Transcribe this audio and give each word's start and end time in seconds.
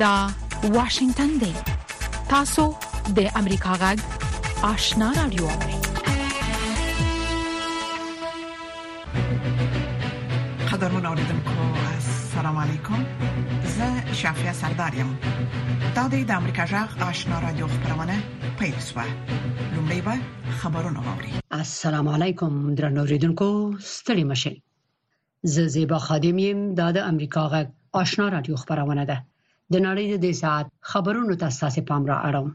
دا 0.00 0.30
واشنگتن 0.62 1.26
دی 1.40 1.52
تاسو 2.28 2.62
د 3.16 3.26
امریکا 3.40 3.72
غږ 3.82 3.98
آشنا 4.68 5.08
رادیو 5.16 5.48
قدرمن 10.70 11.06
اوریدونکو 11.10 11.52
السلام 11.74 12.58
علیکم 12.62 13.04
زه 13.74 14.12
شافیا 14.20 14.52
سردارم 14.60 15.12
دا 15.96 16.08
د 16.08 16.30
امریکا 16.30 16.66
غږ 16.72 17.02
آشنا 17.10 17.38
رادیو 17.44 17.66
خبرونه 17.74 18.16
پیل 18.62 18.74
شوه 18.90 19.04
لومړی 19.74 20.00
به 20.08 20.14
خبرونه 20.62 21.00
واوري 21.04 21.30
السلام 21.60 22.08
علیکم 22.14 22.56
درنو 22.80 23.00
اوریدونکو 23.04 23.48
ستړي 23.80 24.24
مشه 24.32 24.52
زه 25.58 25.66
زیبا 25.76 25.98
خادم 26.08 26.38
یم 26.46 26.66
د 26.82 26.96
امریکا 27.04 27.42
غږ 27.54 27.66
آشنا 28.02 28.28
رادیو 28.36 28.56
خبرونه 28.64 29.04
ده 29.12 29.18
د 29.72 29.74
نړۍ 29.86 30.06
د 30.24 30.28
ساعت 30.42 30.66
خبرونو 30.90 31.32
ته 31.40 31.44
اساسي 31.52 31.82
پام 31.88 32.02
را 32.10 32.16
اړوم 32.28 32.48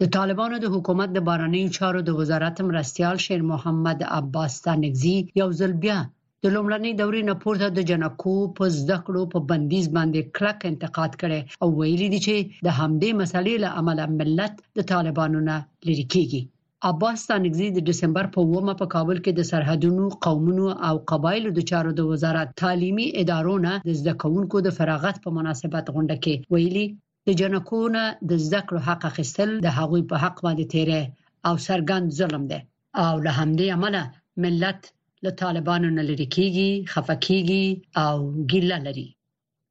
د 0.00 0.02
طالبانو 0.16 0.56
د 0.60 0.66
حکومت 0.74 1.08
د 1.12 1.18
بارني 1.28 1.62
چارو 1.76 2.00
د 2.04 2.10
وزارت 2.20 2.56
مرستيال 2.68 3.16
شیر 3.24 3.42
محمد 3.52 3.98
عباس 4.18 4.52
تنگزي 4.66 5.16
یو 5.40 5.48
ځل 5.60 5.72
بیا 5.84 5.98
د 6.42 6.44
لومړنۍ 6.54 6.92
دورې 7.00 7.22
نه 7.28 7.34
پورته 7.42 7.66
د 7.70 7.78
جنکو 7.90 8.34
په 8.56 8.64
زده 8.78 8.98
کړو 9.06 9.22
په 9.32 9.38
بندیز 9.48 9.86
باندې 9.96 10.20
کلک 10.36 10.58
انتقاد 10.70 11.12
کړي 11.22 11.40
او 11.62 11.68
ویلي 11.78 12.08
دي 12.12 12.20
چې 12.26 12.36
د 12.66 12.68
همدې 12.80 13.10
مسلې 13.20 13.54
له 13.64 13.68
عمله 13.78 14.04
ملت 14.18 14.54
د 14.78 14.80
طالبانو 14.92 15.38
نه 15.48 15.56
لری 15.86 16.04
کیږي 16.14 16.42
عباس 16.90 17.20
تانګزی 17.30 17.68
د 17.72 17.78
دسمبر 17.90 18.24
په 18.34 18.40
1مه 18.50 18.74
په 18.80 18.86
کابل 18.94 19.16
کې 19.24 19.32
د 19.34 19.40
سرحدونو 19.50 20.04
قومونو 20.24 20.66
او 20.88 20.94
قبایلو 21.10 21.50
د 21.54 21.60
چارو 21.70 21.90
د 21.94 22.00
وزارت 22.10 22.48
تعلیمي 22.62 23.06
ادارو 23.22 23.54
نه 23.66 23.72
د 23.88 23.90
زده 24.00 24.14
کوونکو 24.22 24.56
د 24.62 24.68
فراغت 24.78 25.16
په 25.24 25.30
مناسبت 25.38 25.84
غونډه 25.94 26.16
کې 26.24 26.34
ویلي 26.52 26.86
د 27.26 27.28
جنکونه 27.40 28.02
د 28.30 28.32
زده 28.46 28.60
کړو 28.66 28.80
حق 28.88 29.02
اخیستل 29.10 29.50
د 29.66 29.68
هغوی 29.78 30.02
په 30.10 30.16
حق 30.22 30.36
باندې 30.46 30.64
تیرې 30.74 31.02
او 31.48 31.54
سرګند 31.68 32.06
ظلم 32.18 32.42
دی 32.50 32.60
او 33.06 33.14
له 33.26 33.32
همدې 33.40 33.66
عمله 33.76 34.02
ملت 34.44 34.80
له 35.24 35.30
طالبانو 35.42 35.88
نه 35.98 36.02
لری 36.08 36.26
کیږي 36.36 36.70
خفه 36.92 37.14
کیږي 37.26 37.64
او 38.04 38.14
ګیله 38.50 38.78
لري 38.86 39.08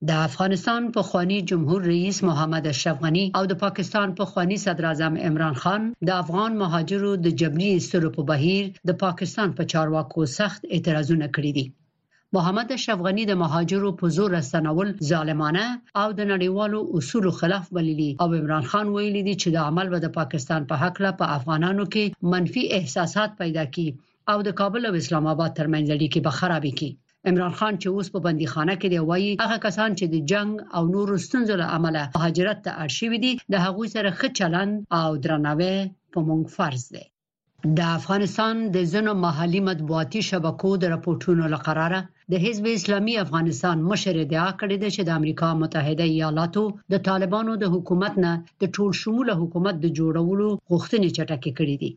د 0.08 0.12
افغانستان 0.28 0.82
پخوانی 0.98 1.38
جمهور 1.52 1.82
رئیس 1.92 2.18
محمد 2.28 2.64
اشرف 2.74 2.98
غنی 3.06 3.26
او 3.38 3.44
د 3.52 3.58
پاکستان 3.64 4.08
پخوانی 4.20 4.58
صدر 4.66 4.86
اعظم 4.92 5.14
عمران 5.30 5.56
خان 5.62 5.82
د 6.08 6.12
افغان 6.24 6.52
مهاجرو 6.64 7.12
د 7.26 7.36
جبري 7.42 7.68
ایستلو 7.74 8.10
په 8.18 8.22
بهیر 8.30 8.66
د 8.90 8.98
پاکستان 9.04 9.50
په 9.58 9.64
چارواکو 9.74 10.20
سخت 10.40 10.62
اعتراضونه 10.76 11.28
کړي 11.36 11.52
دي 11.58 11.66
محمد 12.38 12.68
اشرف 12.78 13.00
غنی 13.08 13.24
د 13.30 13.34
مهاجرو 13.44 13.90
په 14.02 14.06
زور 14.18 14.30
راستنول 14.38 14.88
ظالمانه 15.12 15.66
او 16.02 16.08
د 16.20 16.22
نړیوالو 16.32 16.80
اصولو 17.00 17.32
خلاف 17.40 17.66
بللی 17.80 18.12
او 18.22 18.28
عمران 18.42 18.64
خان 18.72 18.88
ویلي 18.96 19.24
دي 19.28 19.36
چې 19.42 19.48
د 19.58 19.66
عمل 19.68 19.88
به 19.94 20.00
د 20.06 20.14
پاکستان 20.20 20.62
په 20.70 20.76
حق 20.84 20.96
له 21.08 21.12
په 21.20 21.26
افغانانو 21.38 21.84
کې 21.94 22.32
منفي 22.36 22.64
احساسات 22.80 23.30
پیدا 23.42 23.64
کړي 23.74 23.90
او 24.32 24.38
د 24.48 24.58
کابل 24.62 24.82
او 24.90 24.94
اسلام 25.02 25.26
آباد 25.34 25.52
ترمنځ 25.60 25.86
اړیکې 25.96 26.20
به 26.26 26.32
خرابې 26.40 26.72
کړي 26.80 26.92
عمران 27.32 27.56
خان 27.62 27.76
چې 27.82 27.88
اوس 27.96 28.08
په 28.14 28.20
بنديخانه 28.26 28.74
کې 28.80 28.88
دی 28.92 29.00
وایي 29.10 29.32
هغه 29.44 29.58
کسان 29.66 29.90
چې 30.00 30.06
د 30.14 30.16
جنگ 30.32 30.52
او 30.76 30.84
نورو 30.96 31.14
ستونزو 31.26 31.54
له 31.62 31.68
امله 31.78 32.02
مهاجرت 32.16 32.58
ته 32.66 32.72
اړ 32.84 32.90
شوي 33.00 33.18
دي 33.24 33.32
د 33.54 33.56
هغوی 33.66 33.88
سره 33.96 34.10
ښه 34.20 34.28
چلند 34.40 34.74
او 35.02 35.10
درناوی 35.24 35.78
په 36.14 36.20
موږ 36.28 36.44
فرض 36.58 36.84
دی 36.96 37.04
د 37.78 37.80
افغانستان 37.98 38.56
د 38.76 38.78
زنو 38.94 39.12
محلي 39.26 39.62
مطبوعاتي 39.70 40.22
شبکو 40.30 40.70
د 40.80 40.84
راپورټونو 40.94 41.44
لقراره 41.56 42.00
د 42.32 42.34
حزب 42.44 42.66
اسلامي 42.78 43.16
افغانستان 43.26 43.78
مشر 43.92 44.14
ادعا 44.24 44.50
کړې 44.60 44.76
ده 44.84 44.90
چې 44.96 45.02
د 45.04 45.10
امریکا 45.20 45.48
متحده 45.64 46.06
ایالاتو 46.14 46.64
د 46.92 46.94
طالبانو 47.10 47.52
د 47.58 47.66
حکومت 47.76 48.14
نه 48.26 48.32
د 48.62 48.64
ټول 48.78 48.90
شموله 49.04 49.34
حکومت 49.42 49.76
د 49.84 49.88
جوړولو 50.00 50.50
غوښتنې 50.72 51.10
چټکې 51.18 51.52
کړې 51.60 51.76
دي 51.84 51.92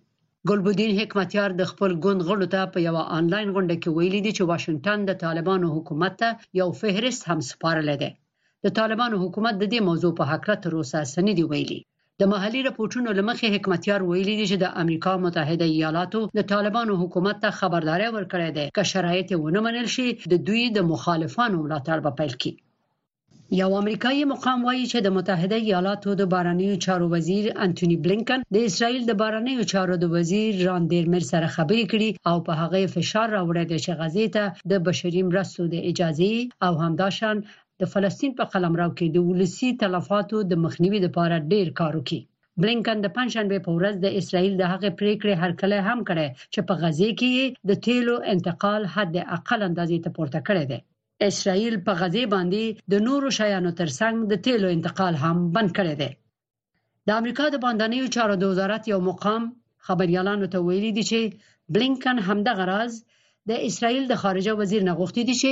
ګلبدین 0.51 0.91
حکمتیار 1.01 1.51
د 1.57 1.63
خپل 1.73 1.91
ګوند 2.05 2.21
غړو 2.29 2.47
ته 2.55 2.61
په 2.73 2.79
یوه 2.89 3.03
آنلاین 3.19 3.49
غونډه 3.55 3.77
کې 3.83 3.91
ویلي 3.97 4.21
دي 4.25 4.33
چې 4.39 4.43
واشنگټن 4.51 4.99
د 5.05 5.13
طالبانو 5.25 5.67
حکومت 5.77 6.13
ته 6.21 6.29
یو 6.61 6.69
فهرست 6.81 7.23
هم 7.31 7.39
سپارلی 7.51 7.97
دی 8.03 8.11
د 8.65 8.67
طالبانو 8.79 9.17
حکومت 9.25 9.55
د 9.59 9.65
دې 9.73 9.81
موضوع 9.89 10.13
په 10.19 10.25
هکله 10.33 10.57
تر 10.65 10.73
اوسه 10.79 10.99
سنې 11.15 11.33
دی 11.39 11.45
ویلي 11.53 11.81
د 12.21 12.23
محلي 12.33 12.61
راپورټونو 12.69 13.09
لمخې 13.19 13.47
حکمتیار 13.55 14.01
ویلي 14.05 14.35
دي 14.41 14.47
چې 14.51 14.57
د 14.59 14.67
امریکا 14.83 15.13
متحده 15.25 15.67
ایالاتو 15.77 16.21
د 16.39 16.41
طالبانو 16.53 16.93
حکومت 17.03 17.37
ته 17.45 17.51
خبرداري 17.61 18.09
ورکړې 18.17 18.49
ده 18.57 18.65
چې 18.77 18.85
شرایط 18.93 19.29
ونه 19.43 19.61
منل 19.67 19.89
شي 19.95 20.07
د 20.33 20.35
دوی 20.47 20.63
د 20.71 20.79
مخالفانو 20.93 21.57
ملاتړ 21.65 21.97
به 22.05 22.11
پیل 22.21 22.33
کړي 22.41 22.53
یو 23.61 23.73
امریکایي 23.79 24.23
مقام 24.29 24.61
وایي 24.67 24.83
چې 24.91 24.99
د 25.07 25.11
متحده 25.15 25.57
ایالاتو 25.63 26.13
د 26.19 26.27
بارنیو 26.35 26.77
چارو 26.85 27.07
وزیر 27.15 27.47
انټونی 27.65 27.97
بلینکن 28.05 28.45
د 28.57 28.63
اسرایل 28.69 29.03
د 29.09 29.17
بارنیو 29.23 29.65
چارو 29.73 29.97
د 30.05 30.13
وزیر 30.15 30.61
ران 30.69 30.85
دیرمر 30.93 31.25
سره 31.33 31.49
خبرې 31.57 31.85
کړي 31.93 32.09
او 32.31 32.37
په 32.47 32.53
هغه 32.63 32.81
فشار 32.95 33.29
راوړی 33.37 33.65
چې 33.85 33.93
غزې 34.01 34.27
ته 34.37 34.45
د 34.73 34.81
بشري 34.87 35.23
مرستو 35.31 35.67
د 35.75 35.83
اجازه 35.91 36.31
او 36.69 36.73
همداشان 36.85 37.43
د 37.85 37.91
فلسطین 37.95 38.33
په 38.39 38.47
قلمرو 38.55 38.87
کې 38.93 39.15
د 39.17 39.27
ولسی 39.29 39.71
تلفاتو 39.83 40.41
د 40.53 40.63
مخنیوي 40.65 41.01
لپاره 41.07 41.41
ډیر 41.57 41.73
کار 41.81 41.93
وکړي 41.99 42.21
بلینکن 42.63 43.05
د 43.07 43.13
پنځشنبه 43.19 43.59
په 43.67 43.71
ورځ 43.81 43.95
د 44.07 44.23
اسرایل 44.23 44.55
د 44.63 44.71
هغې 44.73 44.97
پریکړې 44.99 45.35
هرکله 45.43 45.77
هم 45.91 45.99
کړي 46.13 46.27
چې 46.53 46.61
په 46.73 46.81
غزې 46.85 47.11
کې 47.21 47.69
د 47.73 47.85
تیلو 47.89 48.17
انتقال 48.35 48.83
حد 48.97 49.13
اقل 49.39 49.61
اندازې 49.69 49.97
ته 50.09 50.19
پورته 50.21 50.41
کړی 50.49 50.65
دی 50.73 50.81
اسرائیل 51.31 51.75
په 51.87 51.93
غزې 52.01 52.25
باندې 52.35 52.63
د 52.93 52.95
نورو 53.07 53.29
شیانو 53.39 53.71
ترڅنګ 53.81 54.17
د 54.31 54.35
تیلو 54.45 54.69
انتقال 54.77 55.15
هم 55.25 55.37
بند 55.55 55.71
کړی 55.79 55.95
دی 56.01 56.11
د 57.07 57.09
امریکا 57.21 57.45
د 57.51 57.57
باندنیو 57.65 58.13
چارو 58.15 58.35
د 58.39 58.45
وزارت 58.53 58.83
یو 58.93 59.01
مقام 59.11 59.43
خبريالانو 59.87 60.47
ته 60.53 60.59
ویلي 60.67 60.93
دی 60.97 61.05
چې 61.11 61.21
بلینکن 61.75 62.17
همدغه 62.29 62.65
راز 62.73 62.93
د 63.51 63.53
اسرائیل 63.69 64.05
د 64.09 64.15
خارجه 64.23 64.53
وزیر 64.61 64.83
نه 64.89 64.93
غوښتي 64.99 65.23
دی 65.29 65.35
چې 65.43 65.51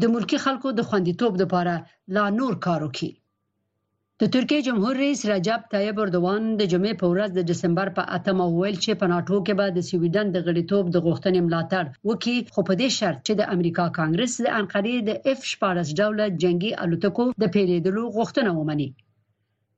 د 0.00 0.02
ملکی 0.14 0.38
خلکو 0.44 0.68
د 0.74 0.80
خوندیتوب 0.88 1.32
لپاره 1.42 1.74
لا 2.16 2.24
نور 2.40 2.52
کار 2.66 2.80
وکړي 2.84 3.10
د 4.24 4.28
ترکیه 4.34 4.64
جمهور 4.66 4.94
رئیس 5.02 5.20
رجب 5.32 5.60
طیب 5.74 6.00
اردوان 6.02 6.42
د 6.56 6.62
جمعې 6.72 6.94
په 7.02 7.06
ورځ 7.12 7.30
د 7.34 7.40
دسمبر 7.50 7.86
په 7.98 8.02
8مه 8.16 8.46
ویل 8.58 8.76
چې 8.84 8.92
په 9.02 9.06
ناتو 9.12 9.36
کې 9.46 9.54
به 9.58 9.66
د 9.76 9.86
سویډن 9.90 10.26
د 10.32 10.38
غړیتوب 10.48 10.84
د 10.90 10.96
غوښتنې 11.06 11.40
ملاتړ 11.46 11.84
وکړي 12.08 12.36
خو 12.54 12.60
په 12.68 12.74
دې 12.80 12.88
شرط 12.98 13.18
چې 13.26 13.32
د 13.36 13.42
امریکا 13.54 13.86
کانګرس 13.98 14.34
د 14.44 14.48
انقرې 14.60 14.96
د 15.08 15.10
اف 15.30 15.38
14 15.52 15.94
ډوله 16.00 16.24
جنگي 16.44 16.72
الوتکو 16.84 17.24
د 17.42 17.52
پیریدلو 17.54 18.02
غوښتنه 18.16 18.50
ومني 18.58 18.88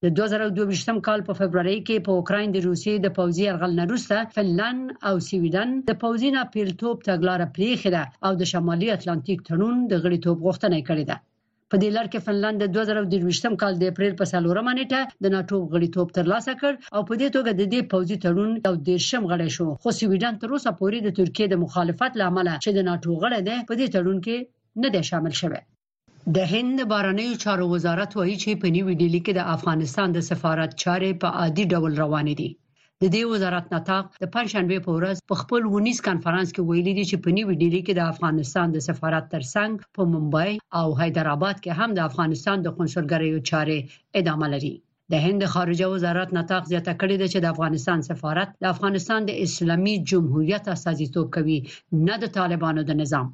د 0.04 0.14
2022م 0.19 0.97
کال 1.06 1.20
په 1.28 1.32
فبرवरी 1.41 1.78
کې 1.86 1.97
په 2.06 2.10
اوکرين 2.19 2.48
د 2.52 2.56
روسیې 2.69 2.94
د 3.00 3.08
پوځي 3.19 3.44
ارغل 3.52 3.72
نه 3.81 3.84
وروسته 3.88 4.16
فنلند 4.36 4.84
او 5.08 5.14
سویډن 5.28 5.69
د 5.91 6.02
پوځي 6.02 6.31
نه 6.36 6.42
پیلټوب 6.54 6.94
تګلارې 7.10 7.47
پریخي 7.56 7.91
ده 7.97 8.02
او 8.26 8.31
د 8.41 8.50
شمالي 8.52 8.88
اتلانتیک 8.97 9.38
تړون 9.48 9.76
د 9.92 9.92
غړیتوب 10.04 10.36
غوښتنه 10.47 10.78
کړې 10.88 11.06
ده 11.12 11.19
په 11.72 11.78
دې 11.83 11.91
لړ 11.97 12.06
کې 12.12 12.25
فنلند 12.27 12.59
د 12.62 12.66
2023م 12.77 13.55
کال 13.62 13.75
د 13.78 13.84
اپریل 13.93 14.15
په 14.16 14.27
سالورمه 14.33 14.72
نیټه 14.78 15.00
د 15.27 15.33
ناتو 15.34 15.56
غړیتوب 15.75 16.09
ترلاسه 16.19 16.55
کړ 16.62 16.72
او 16.97 17.00
په 17.09 17.15
دې 17.21 17.28
توګه 17.37 17.50
د 17.60 17.62
دې 17.72 17.81
پوځي 17.93 18.16
تړون 18.25 18.50
یو 18.66 18.75
دیشم 18.91 19.22
غړی 19.33 19.50
شو 19.56 19.69
خو 19.82 19.94
سویډن 20.00 20.34
تر 20.43 20.49
اوسه 20.55 20.71
پورې 20.81 20.99
د 21.05 21.11
ترکیه 21.19 21.47
د 21.50 21.55
مخالفت 21.65 22.21
لامل 22.22 22.49
چې 22.65 22.71
د 22.77 22.81
ناتو 22.91 23.11
غړی 23.22 23.41
دی 23.49 23.56
په 23.71 23.75
دې 23.81 23.87
تړون 23.94 24.19
کې 24.27 24.37
نه 24.82 24.88
دی 24.94 25.03
شامل 25.11 25.34
شوی 25.41 25.61
د 26.34 26.37
هند 26.53 26.78
بارنۍ 26.93 27.31
چارو 27.44 27.66
وزارت 27.75 28.11
وایي 28.16 28.37
چې 28.43 28.61
په 28.62 28.66
نیوې 28.77 28.94
ډیلی 29.03 29.21
کې 29.25 29.32
د 29.37 29.43
افغانستان 29.56 30.09
د 30.15 30.19
سفارت 30.31 30.71
چارې 30.82 31.11
په 31.22 31.28
عادي 31.41 31.65
ډول 31.72 31.93
روانې 32.03 32.34
دي 32.41 32.50
د 33.04 33.08
دې 33.14 33.22
وزارت 33.32 33.66
نتاق 33.74 34.04
د 34.22 34.26
پنځشنبه 34.34 34.76
په 34.86 34.90
ورځ 34.98 35.16
په 35.30 35.34
خپل 35.42 35.60
ونیس 35.74 35.98
کانفرنس 36.08 36.48
کې 36.54 36.62
ویلي 36.68 36.93
دي 36.99 37.04
چې 37.10 37.16
په 37.25 37.28
نیوی 37.37 37.54
ډیلی 37.62 37.81
کې 37.87 37.94
د 37.96 38.02
افغانستان 38.12 38.66
د 38.72 38.78
سفارت 38.88 39.25
ترڅنګ 39.34 39.70
په 39.96 40.02
ممبئی 40.14 40.52
او 40.81 40.87
حیدرآباد 41.00 41.56
کې 41.62 41.70
هم 41.78 41.90
د 41.94 42.00
افغانستان 42.10 42.56
د 42.62 42.69
کنسولګریو 42.78 43.44
چارې 43.50 43.78
ادامه 44.20 44.46
لري 44.54 44.75
د 45.12 45.25
هند 45.26 45.43
خارجه 45.54 45.87
وزارت 45.94 46.28
نتاق 46.38 46.62
زیاته 46.72 46.93
کړې 47.00 47.16
ده 47.20 47.26
چې 47.32 47.38
د 47.40 47.46
افغانستان 47.54 47.99
سفارت 48.10 48.49
د 48.62 48.66
افغانستان 48.75 49.20
د 49.26 49.32
اسلامي 49.46 49.94
جمهوریت 50.10 50.64
اساسیتوب 50.76 51.26
کوي 51.37 51.58
نه 52.06 52.14
د 52.22 52.34
طالبانو 52.38 52.87
د 52.90 53.00
نظام 53.02 53.26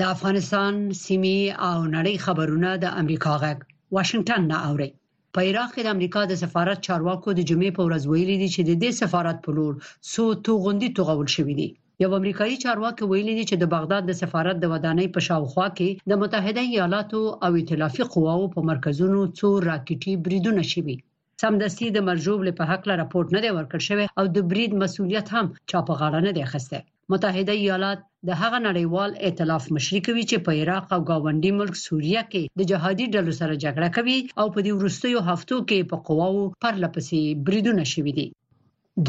د 0.00 0.02
افغانستان 0.14 0.72
سیمه 1.04 1.38
او 1.68 1.76
نړۍ 1.96 2.14
خبرونه 2.26 2.70
د 2.84 2.96
امریکا 3.02 3.34
غږ 3.44 3.58
واشنگټن 3.96 4.42
نه 4.52 4.56
اوري 4.70 4.90
په 5.36 5.40
عراق 5.48 5.70
کې 5.74 5.82
د 5.84 5.88
امریکا 5.96 6.20
د 6.28 6.34
سفارت 6.42 6.78
چارواکو 6.86 7.28
د 7.34 7.40
جمعې 7.50 7.70
په 7.74 7.82
ورځ 7.88 8.02
ویلي 8.06 8.36
دي 8.42 8.48
چې 8.54 8.62
د 8.68 8.72
دې 8.82 8.90
سفارت 9.00 9.36
په 9.44 9.50
لور 9.56 9.74
سو 10.12 10.24
توغندي 10.46 10.88
توغول 10.98 11.28
شوې 11.36 11.54
دي 11.60 11.68
یو 12.02 12.10
امریکایي 12.20 12.56
چارواکي 12.64 13.04
ویلي 13.06 13.34
دی 13.38 13.44
چې 13.50 13.56
د 13.58 13.64
بغداد 13.76 14.02
د 14.06 14.12
سفارت 14.22 14.56
د 14.60 14.64
ودانۍ 14.72 15.06
په 15.14 15.20
شاوخوا 15.28 15.66
کې 15.78 15.88
د 16.10 16.12
متحده 16.22 16.62
ایالاتو 16.72 17.20
او 17.44 17.50
ائتلافي 17.58 18.04
قواو 18.14 18.52
په 18.54 18.60
مرکزونو 18.70 19.20
څو 19.38 19.48
راکټي 19.70 20.12
بریدونه 20.24 20.62
شوي 20.72 20.96
سمدستي 21.42 21.86
د 21.92 21.98
مرجوب 22.08 22.38
له 22.48 22.52
په 22.58 22.64
حق 22.70 22.82
لا 22.90 22.94
راپورټ 23.02 23.26
نه 23.34 23.40
دی 23.44 23.50
ورکړ 23.58 23.78
شوی 23.88 24.06
او 24.18 24.24
د 24.36 24.38
برید 24.50 24.72
مسولیت 24.82 25.26
هم 25.34 25.46
چا 25.70 25.78
په 25.88 25.92
غاړه 26.00 26.20
نه 26.26 26.32
دی 26.36 26.42
اخیسته 26.48 26.78
متحده 27.12 27.52
ایالات 27.60 28.02
د 28.28 28.36
هغه 28.42 28.58
نړیوال 28.68 29.10
ائتلاف 29.28 29.64
مشري 29.76 30.00
کوي 30.08 30.22
چې 30.30 30.36
په 30.48 30.58
عراق 30.60 30.86
او 30.96 31.00
گاونډي 31.10 31.50
ملک 31.60 31.74
سوریه 31.86 32.20
کې 32.30 32.42
د 32.58 32.68
جهادي 32.70 33.06
ډلو 33.14 33.32
سره 33.40 33.56
جګړه 33.64 33.88
کوي 33.96 34.18
او 34.40 34.46
په 34.54 34.60
دې 34.66 34.72
وروستیو 34.74 35.20
هفتو 35.28 35.56
کې 35.68 35.88
په 35.92 35.96
قواو 36.10 36.44
پر 36.64 36.74
لپسې 36.84 37.20
بریدونه 37.48 37.84
شوې 37.92 38.12
دي 38.18 38.26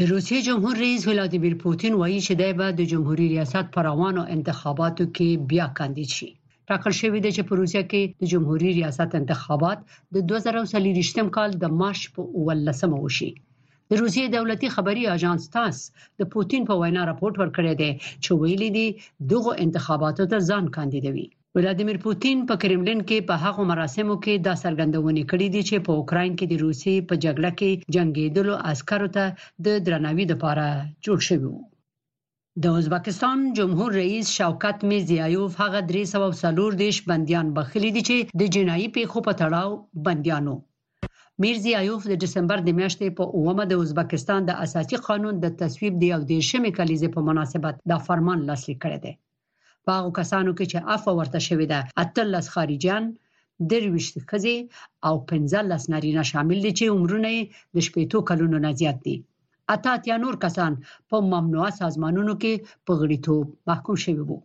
د 0.00 0.10
روسیې 0.12 0.38
جمهور 0.48 0.74
رئیس 0.84 1.02
ولادیمیر 1.10 1.54
پوتین 1.64 1.94
وایي 2.00 2.18
چې 2.26 2.32
دای 2.42 2.52
به 2.60 2.66
د 2.80 2.90
جمهوریت 2.92 3.32
ریاست 3.34 3.66
پر 3.76 3.84
روانو 3.90 4.22
انتخاباتو 4.36 5.04
کې 5.16 5.28
بیا 5.52 5.66
کاندید 5.82 6.10
شي 6.16 6.28
ټاکل 6.72 6.92
شوې 7.00 7.20
ده 7.24 7.30
چې 7.36 7.42
په 7.48 7.52
روسیه 7.60 7.82
کې 7.92 8.02
د 8.26 8.34
جمهوریت 8.34 8.74
ریاست 8.80 9.12
انتخابات 9.20 9.78
د 10.16 10.26
2023م 10.32 11.26
کال 11.38 11.50
د 11.64 11.80
مارچ 11.84 12.02
په 12.14 12.20
18مه 12.44 12.98
وشي 13.06 13.30
د 13.94 13.96
روسیې 14.04 14.26
دولتي 14.36 14.68
خبري 14.76 15.02
اژانس 15.16 15.42
تاس 15.54 15.76
د 16.20 16.28
پوتين 16.34 16.62
په 16.68 16.74
وینا 16.82 17.00
راپورټ 17.10 17.34
ورکړی 17.38 17.74
دی 17.80 17.90
چې 18.22 18.30
ویلي 18.42 18.68
دی 18.76 18.86
دغه 19.32 19.52
انتخاباتو 19.64 20.24
ته 20.30 20.38
ځان 20.48 20.64
کاندیدوي 20.76 21.24
ولادیمیر 21.58 21.98
پوتین 22.04 22.38
په 22.52 22.60
کرملین 22.62 23.00
کې 23.08 23.18
په 23.30 23.34
هغه 23.44 23.62
مراسمو 23.72 24.16
کې 24.24 24.34
دا 24.46 24.54
څرګندونه 24.64 25.20
کړې 25.32 25.48
دي 25.54 25.62
چې 25.68 25.76
په 25.88 25.98
اوکرين 26.00 26.32
کې 26.38 26.46
د 26.48 26.54
روسي 26.64 26.96
په 27.08 27.14
جګړه 27.24 27.50
کې 27.58 27.70
جنگیدلو 27.96 28.54
عسکرو 28.72 29.08
ته 29.18 29.24
د 29.66 29.84
درناوي 29.88 30.24
لپاره 30.32 30.64
جوړ 31.04 31.18
شوی 31.28 31.48
وو 31.50 31.60
د 32.62 32.80
ازبکستان 32.80 33.36
جمهور 33.58 33.90
رئیس 34.02 34.26
شوکت 34.38 34.78
میرزیایوف 34.94 35.52
هغه 35.62 35.80
340 35.94 36.80
دیش 36.82 36.96
بنديان 37.12 37.46
بخلي 37.60 37.90
دي 37.96 38.02
چې 38.10 38.18
د 38.40 38.58
جنایي 38.58 38.88
پیښو 38.98 39.18
په 39.30 39.40
تړاو 39.44 39.70
بنديانو 40.08 40.56
میرزیایوف 41.42 42.02
د 42.08 42.14
دسمبر 42.22 42.58
د 42.64 42.70
میاشتې 42.78 43.06
په 43.18 43.24
اومه 43.36 43.64
د 43.68 43.72
ازبکستان 43.84 44.40
د 44.46 44.52
اساسي 44.64 44.96
قانون 45.06 45.34
د 45.40 45.46
تصویب 45.60 45.94
دی 46.02 46.08
او 46.16 46.20
د 46.30 46.32
شمې 46.50 46.70
کلیزې 46.78 47.08
په 47.14 47.20
مناسبت 47.28 47.74
دا 47.90 47.98
فرمان 48.06 48.38
لاسلیک 48.48 48.78
کړی 48.84 48.98
دی 49.04 49.12
په 49.84 49.90
هغه 49.96 50.10
کسانو 50.18 50.50
کې 50.58 50.64
چې 50.72 50.78
عفو 50.94 51.10
ورته 51.20 51.40
شوې 51.48 51.66
ده 51.72 51.78
اتلس 52.04 52.46
خارجيان 52.54 53.04
درويشت 53.70 54.14
خزي 54.30 54.56
او 55.08 55.14
15 55.32 55.90
نارینه 55.94 56.22
شامل 56.30 56.58
دي 56.64 56.72
چې 56.78 56.84
عمرونه 56.94 57.30
د 57.34 57.76
شپېتو 57.86 58.18
کلونو 58.30 58.56
نه 58.64 58.70
زیات 58.80 58.98
دي 59.06 59.16
اته 59.74 59.92
یا 60.10 60.16
نور 60.24 60.34
کسان 60.44 60.72
په 61.10 61.16
ممنوعه 61.32 61.70
سازمانونو 61.82 62.32
کې 62.42 62.52
په 62.86 62.92
غړیتوب 63.00 63.44
محکوم 63.68 63.96
شوي 64.04 64.24
وو 64.28 64.38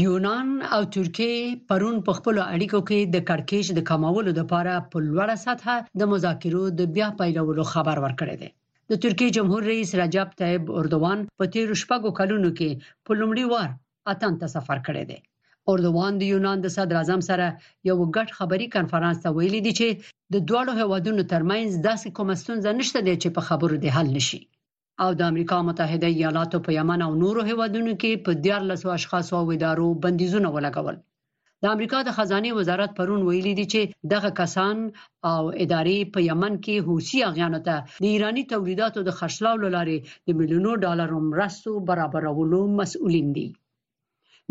یونان 0.00 0.48
او 0.74 0.82
ترکیه 0.94 1.56
پرون 1.68 1.96
په 2.06 2.12
خپل 2.18 2.36
اړیکو 2.54 2.78
کې 2.90 2.98
د 3.14 3.20
کړکېچ 3.30 3.66
د 3.74 3.80
کمولو 3.90 4.30
لپاره 4.40 4.74
په 4.92 4.96
لوړه 5.08 5.34
سطح 5.46 5.66
د 6.02 6.08
مذاکرو 6.12 6.62
د 6.78 6.88
بیا 6.94 7.08
پیلولو 7.18 7.64
خبر 7.72 7.96
ورکړی 8.04 8.36
دی 8.42 8.48
د 8.92 9.02
ترکیه 9.04 9.34
جمهور 9.38 9.62
رئیس 9.70 9.90
رجب 10.00 10.30
طیب 10.42 10.70
اردوان 10.82 11.18
په 11.42 11.48
تیر 11.56 11.66
شپږو 11.82 12.10
کلونو 12.20 12.50
کې 12.58 12.70
په 13.06 13.18
لومړي 13.20 13.44
وار 13.52 13.68
اتن 14.12 14.40
ته 14.44 14.50
سفر 14.54 14.78
کړی 14.88 15.04
دی 15.10 15.18
اردوان 15.72 16.12
د 16.22 16.32
یونان 16.36 16.56
د 16.64 16.74
صدر 16.76 16.96
اعظم 17.00 17.20
سره 17.30 17.50
یو 17.90 17.98
غټ 18.14 18.38
خبري 18.38 18.68
کانفرنس 18.78 19.20
ته 19.26 19.34
ویلي 19.38 19.60
دی 19.68 19.72
چې 19.80 20.16
د 20.34 20.46
دوه 20.48 20.80
هوادونو 20.82 21.28
ترمنځ 21.34 21.68
داسې 21.90 22.16
کوم 22.20 22.28
ستونزه 22.44 22.76
نشته 22.80 22.98
چې 23.04 23.36
په 23.36 23.48
خبرو 23.50 23.82
د 23.84 23.94
حل 23.98 24.10
نشي 24.18 24.42
او 25.04 25.10
د 25.18 25.22
امریکا 25.32 25.58
متحده 25.68 26.08
ایالاتو 26.14 26.56
په 26.64 26.70
یمن 26.78 27.00
او 27.06 27.12
نورو 27.22 27.40
هیوادونو 27.50 27.92
کې 28.02 28.12
په 28.24 28.32
14 28.46 28.92
اشخاصو 28.98 29.34
او 29.42 29.46
ادارو 29.56 29.88
بندیزونه 30.04 30.48
ولګول 30.56 30.96
د 31.62 31.64
امریکا 31.74 31.98
د 32.04 32.10
خزانه 32.16 32.50
وزارت 32.58 32.90
پرون 32.98 33.22
ویلي 33.24 33.52
دی 33.58 33.66
چې 33.72 33.80
دغه 34.12 34.30
کسان 34.40 34.76
او 35.32 35.42
ادارې 35.64 35.96
په 36.14 36.20
یمن 36.30 36.52
کې 36.64 36.74
حوثي 36.86 37.20
اغیانو 37.30 37.60
ته 37.66 37.74
د 38.04 38.06
ایرانی 38.14 38.44
تولیداتو 38.52 39.00
د 39.04 39.10
خرڅلاو 39.18 39.56
لارې 39.76 39.96
د 40.26 40.30
میلیونو 40.38 40.70
ډالرو 40.84 41.18
مرستو 41.32 41.72
برابرولو 41.88 42.60
مسؤلین 42.80 43.28
دي 43.36 43.46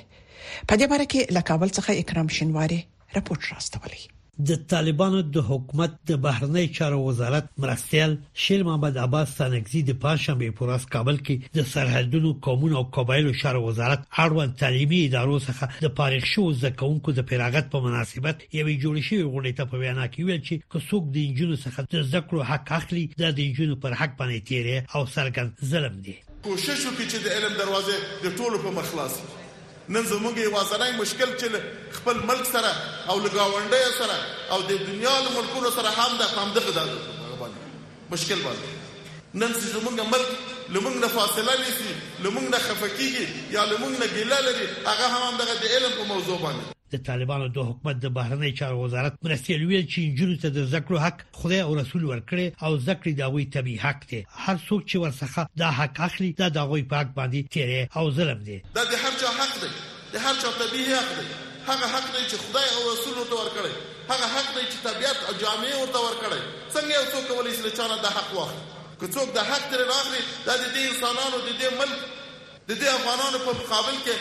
په 0.67 0.73
دې 0.79 0.85
باره 0.91 1.05
کې 1.11 1.21
لکابل 1.39 1.69
څخه 1.77 1.89
اکرام 2.01 2.27
شینواری 2.37 2.79
راپورټ 3.15 3.41
راستولی 3.53 4.03
د 4.45 4.55
طالبانو 4.71 5.19
د 5.35 5.37
حکومت 5.49 5.93
د 6.09 6.17
بهرنی 6.23 6.63
چارو 6.79 6.97
وزارت 7.03 7.45
مرستيال 7.63 8.11
شیر 8.41 8.63
محمد 8.65 8.97
عباس 9.03 9.29
سانګزي 9.37 9.79
د 9.87 9.95
پاشمې 10.03 10.49
پوراس 10.59 10.85
کابل 10.95 11.17
کې 11.29 11.57
د 11.59 11.65
سرحدونو 11.71 12.33
قومون 12.47 12.73
او 12.81 12.83
قبایلو 12.97 13.31
چارو 13.41 13.63
وزارت 13.67 14.01
اړوند 14.25 14.57
تعلیمي 14.61 14.99
ادارو 15.05 15.39
څخه 15.47 15.65
د 15.85 15.95
فارغ 16.01 16.23
شو 16.33 16.43
زکونکو 16.65 17.15
د 17.21 17.25
پیراغت 17.31 17.71
په 17.77 17.81
مناسبت 17.87 18.37
یوې 18.59 18.75
جوړ 18.85 18.95
شوې 19.07 19.23
غونډې 19.31 19.53
ته 19.57 19.63
په 19.71 19.81
وینا 19.85 20.05
کې 20.13 20.23
ویل 20.27 20.41
چې 20.43 20.69
کوڅوک 20.75 21.09
د 21.17 21.19
انجونو 21.29 21.57
څخه 21.63 21.95
د 21.95 22.07
ذکر 22.13 22.45
حق 22.51 22.71
اخلي 22.79 23.05
د 23.23 23.43
انجونو 23.47 23.75
پر 23.87 23.97
حق 24.03 24.15
باندې 24.21 24.47
تیری 24.49 24.77
او 24.95 25.01
سرګن 25.17 25.73
ظلم 25.73 25.95
دی 26.05 26.15
کوشش 26.47 26.79
وکړي 26.85 27.11
چې 27.11 27.19
د 27.25 27.27
علم 27.39 27.53
دروازه 27.65 27.99
د 28.23 28.27
ټولو 28.41 28.63
په 28.69 28.77
مخلاص 28.81 29.15
نن 29.89 30.03
زموږ 30.03 30.37
یو 30.37 30.51
واسنۍ 30.53 30.91
مشکل 30.97 31.29
چې 31.39 31.45
خپل 31.99 32.17
ملک 32.31 32.45
سره 32.53 32.71
او 33.09 33.15
لګاونډي 33.25 33.85
سره 33.99 34.17
او 34.55 34.59
د 34.71 34.83
دنیا 34.87 35.13
له 35.25 35.29
ملکونو 35.37 35.71
سره 35.77 35.89
هم 35.99 36.17
د 36.19 36.21
هم 36.37 36.51
دغه 36.59 36.71
د 36.79 36.91
مشکل 38.11 38.41
باندې 38.47 38.75
نن 39.33 39.53
چې 39.53 39.67
زموږ 39.73 39.99
ملک 40.13 40.27
لمونږ 40.69 40.95
نه 40.97 41.07
فاصله 41.17 41.55
نیسي 41.65 41.91
لمونږ 42.23 42.49
نه 42.53 42.57
خفقيږي 42.57 43.25
یا 43.57 43.65
لمونږ 43.65 43.99
نه 43.99 44.07
ګیله 44.15 44.39
لري 44.39 44.67
هغه 44.87 45.27
هم 45.27 45.37
دغه 45.43 45.55
د 45.61 45.65
علم 45.77 45.91
په 45.99 46.03
موضوع 46.13 46.37
باندې 46.37 46.76
د 46.93 46.99
طالبانو 47.07 47.47
د 47.55 47.59
حکومت 47.69 47.95
د 48.03 48.07
بهرنی 48.17 48.49
چارو 48.59 48.77
وزارت 48.83 49.17
مرستیل 49.27 49.61
ویل 49.69 49.87
چې 49.93 49.99
انجونو 50.09 50.35
ته 50.43 50.51
د 50.57 50.65
ذکر 50.73 50.99
حق 51.05 51.23
خدای 51.39 51.59
او 51.65 51.71
رسول 51.79 52.05
ورکړي 52.11 52.45
او 52.67 52.71
ذکر 52.85 53.09
دا 53.21 53.27
وی 53.35 53.45
طبي 53.55 53.73
حق 53.85 54.05
دی 54.11 54.19
هر 54.45 54.55
څوک 54.67 54.81
چې 54.89 54.97
ورڅخه 55.03 55.47
دا 55.63 55.71
حق 55.79 55.99
اخلي 56.07 56.29
دا 56.41 56.49
د 56.57 56.69
غوي 56.69 56.85
پاک 56.93 57.11
باندې 57.17 57.51
تیرې 57.55 57.97
او 57.97 58.11
ظلم 58.19 58.39
دی 58.49 58.57
دا 58.79 58.85
د 58.91 58.93
هر 59.03 59.17
چا 59.23 59.33
حق 59.39 59.53
دی 59.63 59.71
د 60.13 60.23
هر 60.27 60.39
چا 60.43 60.51
طبي 60.61 60.85
حق 60.93 61.11
دی 61.19 61.27
هغه 61.67 61.87
حق 61.95 62.07
دی 62.15 62.23
چې 62.29 62.41
خدای 62.45 62.67
او 62.77 62.87
رسول 62.93 63.17
ته 63.19 63.41
ورکړي 63.41 64.07
هغه 64.09 64.27
حق 64.35 64.47
دی 64.57 64.63
چې 64.71 64.79
طبيعت 64.87 65.19
او 65.27 65.33
جامعه 65.43 65.77
ورته 65.81 65.99
ورکړي 66.07 66.39
څنګه 66.77 66.91
یو 66.99 67.05
څوک 67.13 67.27
ولې 67.37 67.53
چې 67.61 67.77
چانه 67.77 67.97
دا 68.05 68.09
حق 68.19 68.31
واخلي 68.39 68.63
که 68.99 69.07
څوک 69.17 69.29
دا 69.41 69.45
حق 69.51 69.65
تر 69.75 69.79
راغلي 69.95 70.21
دا 70.45 70.53
د 70.61 70.65
دې 70.75 70.83
انسانانو 70.93 71.37
د 71.47 71.51
دې 71.61 71.69
ملک 71.83 71.99
د 72.69 72.71
دې 72.81 72.87
افغانانو 72.99 73.37
په 73.45 73.51
مقابل 73.61 73.97
کې 74.05 74.17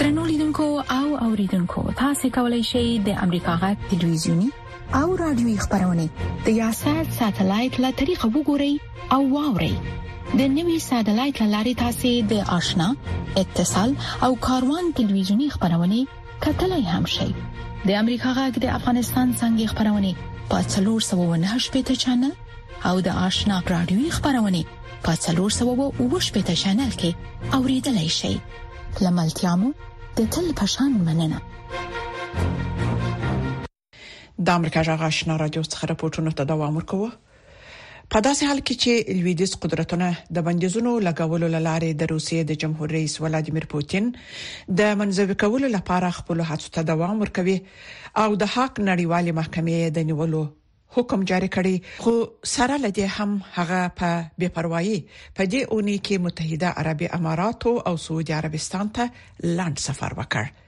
ترنو 0.00 0.24
لیدونکو 0.32 0.68
او 0.96 1.06
اوریدونکو 1.28 1.84
تاسو 2.02 2.32
کولی 2.40 2.62
شئ 2.72 2.86
د 3.10 3.22
امریکا 3.28 3.56
غږ 3.62 3.94
ټلویزیونی 3.94 4.50
او 4.98 5.06
رادیوي 5.22 5.56
خبرونه 5.62 6.28
د 6.48 6.58
یاشر 6.60 7.00
ساتلایت 7.22 7.80
له 7.86 7.96
طریقو 8.02 8.30
وګورئ 8.34 9.16
او 9.16 9.20
واورئ 9.32 9.72
د 10.30 10.40
نوي 10.54 10.74
سټلایټ 10.84 11.48
لارې 11.50 11.74
تاسو 11.82 12.14
د 12.32 12.48
آشنا 12.56 12.88
اتصال 13.44 13.92
او 14.28 14.30
کاروان 14.48 14.90
ټلویزیونی 15.00 15.50
خبرونه 15.56 16.00
کتلای 16.42 16.82
هم 16.82 17.04
شي 17.04 17.32
د 17.88 17.90
امریکا 18.02 18.30
غږ 18.38 18.52
د 18.64 18.66
افغانستان 18.78 19.28
څنګه 19.40 19.64
خبرونه 19.72 20.10
په 20.50 20.56
398 20.74 21.70
پټ 21.74 21.90
چنل 22.02 22.32
او 22.88 22.94
د 23.06 23.08
آشنا 23.26 23.56
رادیوي 23.74 24.10
خبرونه 24.16 24.60
په 25.04 25.10
398 25.26 26.36
پټ 26.36 26.46
چنل 26.62 26.92
کې 27.00 27.10
اوریدلای 27.58 28.08
شي 28.20 28.34
لملتلامو 29.04 29.68
د 30.18 30.30
تل 30.34 30.46
پشان 30.60 30.90
مننه 31.08 31.40
د 34.46 34.48
امریکا 34.58 34.80
غږ 34.88 35.00
آشنا 35.10 35.34
رادیو 35.42 35.64
څخه 35.72 35.84
راپورټونه 35.92 36.30
تداوم 36.42 36.76
ورکوه 36.76 37.10
په 38.14 38.20
داسې 38.24 38.46
حال 38.50 38.60
کې 38.66 38.74
چې 38.82 38.92
لویدیس 39.20 39.50
قدرتونه 39.62 40.06
د 40.36 40.44
بندیزونو 40.46 40.92
لګولو 41.06 41.46
لارې 41.68 41.90
د 42.02 42.08
روسیې 42.12 42.40
د 42.50 42.56
جمهور 42.62 42.94
رئیس 42.96 43.14
ولادیمیر 43.24 43.66
پوتین 43.72 44.06
د 44.80 44.94
منځوي 45.00 45.34
کولو 45.42 45.66
لپاره 45.76 46.08
خپل 46.18 46.38
هڅو 46.52 46.68
ته 46.76 46.86
دوام 46.92 47.16
ورکوي 47.24 47.56
او 48.22 48.28
د 48.44 48.50
حق 48.54 48.80
نړیوال 48.88 49.26
محکمې 49.40 49.92
د 49.98 50.08
نیولو 50.12 50.40
حکم 50.98 51.26
جاری 51.32 51.48
کړي 51.56 52.06
خو 52.06 52.14
سره 52.54 52.80
لدې 52.86 53.18
هم 53.18 53.34
هغه 53.58 53.80
په 54.00 54.12
بے 54.44 54.48
پروايي 54.58 54.96
په 55.36 55.48
دې 55.52 55.76
اونۍ 55.76 56.00
کې 56.08 56.24
متحده 56.28 56.72
عربی 56.84 57.08
امارات 57.20 57.66
او 57.88 57.94
سعودي 58.08 58.32
عربستان 58.40 58.92
ته 59.00 59.08
لاند 59.60 59.84
سفر 59.88 60.16
وکړ 60.22 60.66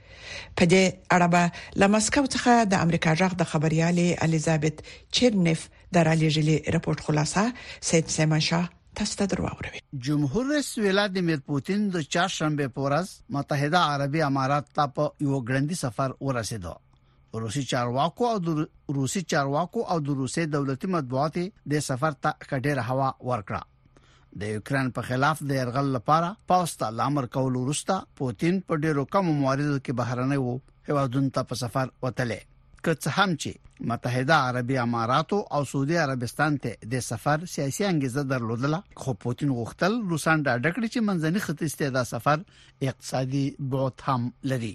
په 0.61 0.71
دې 0.73 1.11
اړه 1.17 1.83
له 1.83 1.87
مسکو 1.95 2.25
څخه 2.35 2.69
د 2.75 2.83
امریکا 2.89 3.17
جغ 3.23 3.33
د 3.41 3.49
خبريالې 3.53 4.23
الیزابت 4.27 4.85
چرنف 5.17 5.69
درالې 5.95 6.27
جلې 6.33 6.53
رپورت 6.73 7.01
خلاصه 7.05 7.41
سید 7.87 8.11
سیمن 8.15 8.43
شاه 8.51 8.67
تاسو 8.99 9.17
ته 9.21 9.25
دروړوي 9.31 9.79
جمهور 10.09 10.45
رئیس 10.51 10.69
ولادیمیر 10.83 11.39
پوتین 11.49 11.81
د 11.95 12.05
چهارشنبه 12.15 12.67
پورز 12.77 13.09
متحده 13.37 13.81
عربی 13.95 14.21
امارات 14.27 14.69
ته 14.77 14.85
په 14.99 15.07
یو 15.25 15.41
ګړندی 15.49 15.79
سفر 15.81 16.13
ورسېدو 16.29 17.41
روسي 17.41 17.63
چارواکو 17.71 18.29
او 18.33 18.37
د 18.47 18.61
روسي 18.99 19.21
چارواکو 19.33 19.83
او 19.95 19.97
د 20.09 20.17
روسي 20.21 20.45
دولتي 20.55 20.89
مطبوعاتي 20.95 21.43
د 21.75 21.83
سفر 21.89 22.17
ته 22.19 22.33
کډېر 22.45 22.83
هوا 22.91 23.09
ورکړه 23.31 24.39
د 24.43 24.53
یوکرين 24.55 24.93
په 24.99 25.09
خلاف 25.09 25.41
د 25.51 25.59
يرغل 25.59 25.91
لپاره 25.97 26.29
پاوستا 26.53 26.89
لامر 27.01 27.27
کول 27.37 27.59
ورستا 27.63 27.99
پوتین 28.21 28.61
په 28.71 28.79
ډېرو 28.85 29.07
کم 29.17 29.27
مواردو 29.33 29.75
کې 29.75 29.99
بهرنۍ 30.01 30.43
وو 30.47 30.55
هیوادونو 30.91 31.37
ته 31.39 31.45
په 31.51 31.61
سفر 31.63 31.93
وتلې 32.05 32.39
که 32.83 32.93
څه 33.01 33.09
هم 33.17 33.35
چې 33.35 33.55
متحده 33.89 34.33
عربی 34.47 34.77
اماراتو 34.83 35.39
او 35.57 35.65
سعودي 35.71 35.97
عربستان 36.03 36.57
ته 36.65 36.89
د 36.93 36.99
سفر 37.07 37.43
سیاسي 37.45 37.83
انګیزه 37.89 38.23
درلودله 38.31 38.79
خو 39.03 39.13
پوتین 39.25 39.53
غوښتل 39.59 39.93
روسان 40.13 40.43
دا 40.47 40.55
ډکړي 40.65 40.89
چې 40.93 41.05
منځني 41.09 41.43
ختیځ 41.45 41.75
ته 41.81 41.89
دا 41.97 42.03
سفر 42.11 42.45
اقتصادي 42.91 43.43
بوت 43.75 44.03
هم 44.05 44.31
لري 44.53 44.73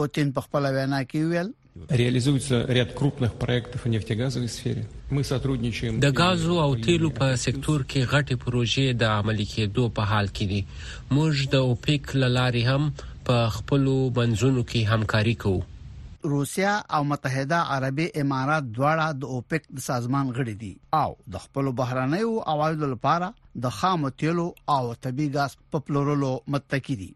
پوتین 0.00 0.32
په 0.38 0.46
خپل 0.48 0.70
وینا 0.78 1.00
کې 1.06 1.32
ویل 1.34 1.54
Реализуется 1.98 2.58
ряд 2.76 2.92
крупных 3.00 3.34
проектов 3.42 3.84
в 3.84 3.88
нефтегазовой 3.92 4.48
сфере. 4.56 4.82
Мы 5.16 5.22
сотрудничаем 5.30 6.00
د 6.06 6.14
غازو 6.20 6.60
او 6.66 6.70
تیلو 6.86 7.10
په 7.20 7.36
سکتور 7.46 7.80
کې 7.90 8.10
غټي 8.14 8.36
پروژې 8.44 8.92
د 9.02 9.16
عملي 9.20 9.46
کېدو 9.54 9.88
په 9.98 10.02
حال 10.12 10.28
کې 10.36 10.44
دي. 10.44 10.66
موږ 11.16 11.48
د 11.56 11.70
اوپیک 11.70 12.14
لاري 12.24 12.64
هم 12.70 12.92
په 13.30 13.50
خپل 13.58 13.86
منځونو 14.16 14.62
کې 14.70 14.82
همکاري 14.92 15.34
کوو. 15.46 15.62
روسیا 16.22 16.82
او 16.96 17.04
متحده 17.04 17.54
عربی 17.54 18.08
امارات 18.20 18.64
دواړه 18.76 19.06
د 19.12 19.22
اوپک 19.32 19.62
د 19.70 19.78
سازمان 19.88 20.26
غړي 20.36 20.54
دي 20.62 20.72
او 21.02 21.10
د 21.32 21.38
خپل 21.44 21.66
بهرانيو 21.80 22.30
اوایدو 22.52 22.86
لپاره 22.94 23.28
د 23.54 23.64
خامو 23.78 24.08
تیلو 24.20 24.46
او 24.76 24.84
طبي 25.04 25.26
غاز 25.34 25.52
په 25.70 25.78
پلورلو 25.86 26.32
متکی 26.52 26.96
دي 27.00 27.10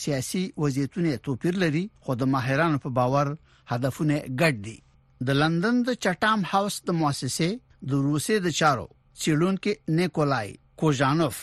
سیاسي 0.00 0.44
وضعیتونه 0.62 1.10
توپیر 1.26 1.54
لري 1.64 1.84
خو 2.02 2.12
د 2.14 2.22
ماهرانو 2.32 2.78
په 2.84 2.88
باور 2.96 3.26
هدفونه 3.72 4.16
ګډ 4.40 4.56
دي 4.66 4.76
د 5.20 5.28
لندن 5.40 5.76
د 5.86 5.90
چټام 6.04 6.40
هاوس 6.52 6.76
د 6.86 6.90
مؤسسې 7.00 7.50
د 7.90 7.92
روسي 8.06 8.36
د 8.42 8.48
چارو 8.60 8.86
چیلونکو 9.24 9.70
نیکولای 9.98 10.48
کوژانوف 10.80 11.36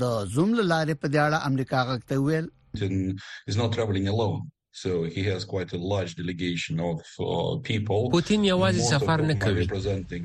د 0.00 0.26
زوم 0.34 0.50
لارې 0.70 0.94
په 1.00 1.06
دیاله 1.14 1.38
امریکا 1.50 1.80
غکته 1.90 2.16
ویل 2.26 2.46
Putin 2.74 3.16
is 3.50 3.56
not 3.60 3.72
traveling 3.76 4.06
alone. 4.12 4.40
So 4.82 4.92
he 5.16 5.22
has 5.30 5.44
quite 5.54 5.70
a 5.74 5.76
large 5.92 6.12
delegation 6.22 6.74
of 6.80 6.96
uh, 7.20 7.56
people. 7.70 8.10
پوتین 8.10 8.44
یوازې 8.44 8.80
سفر 8.80 9.22
نه 9.22 9.34
کوي. 9.34 9.64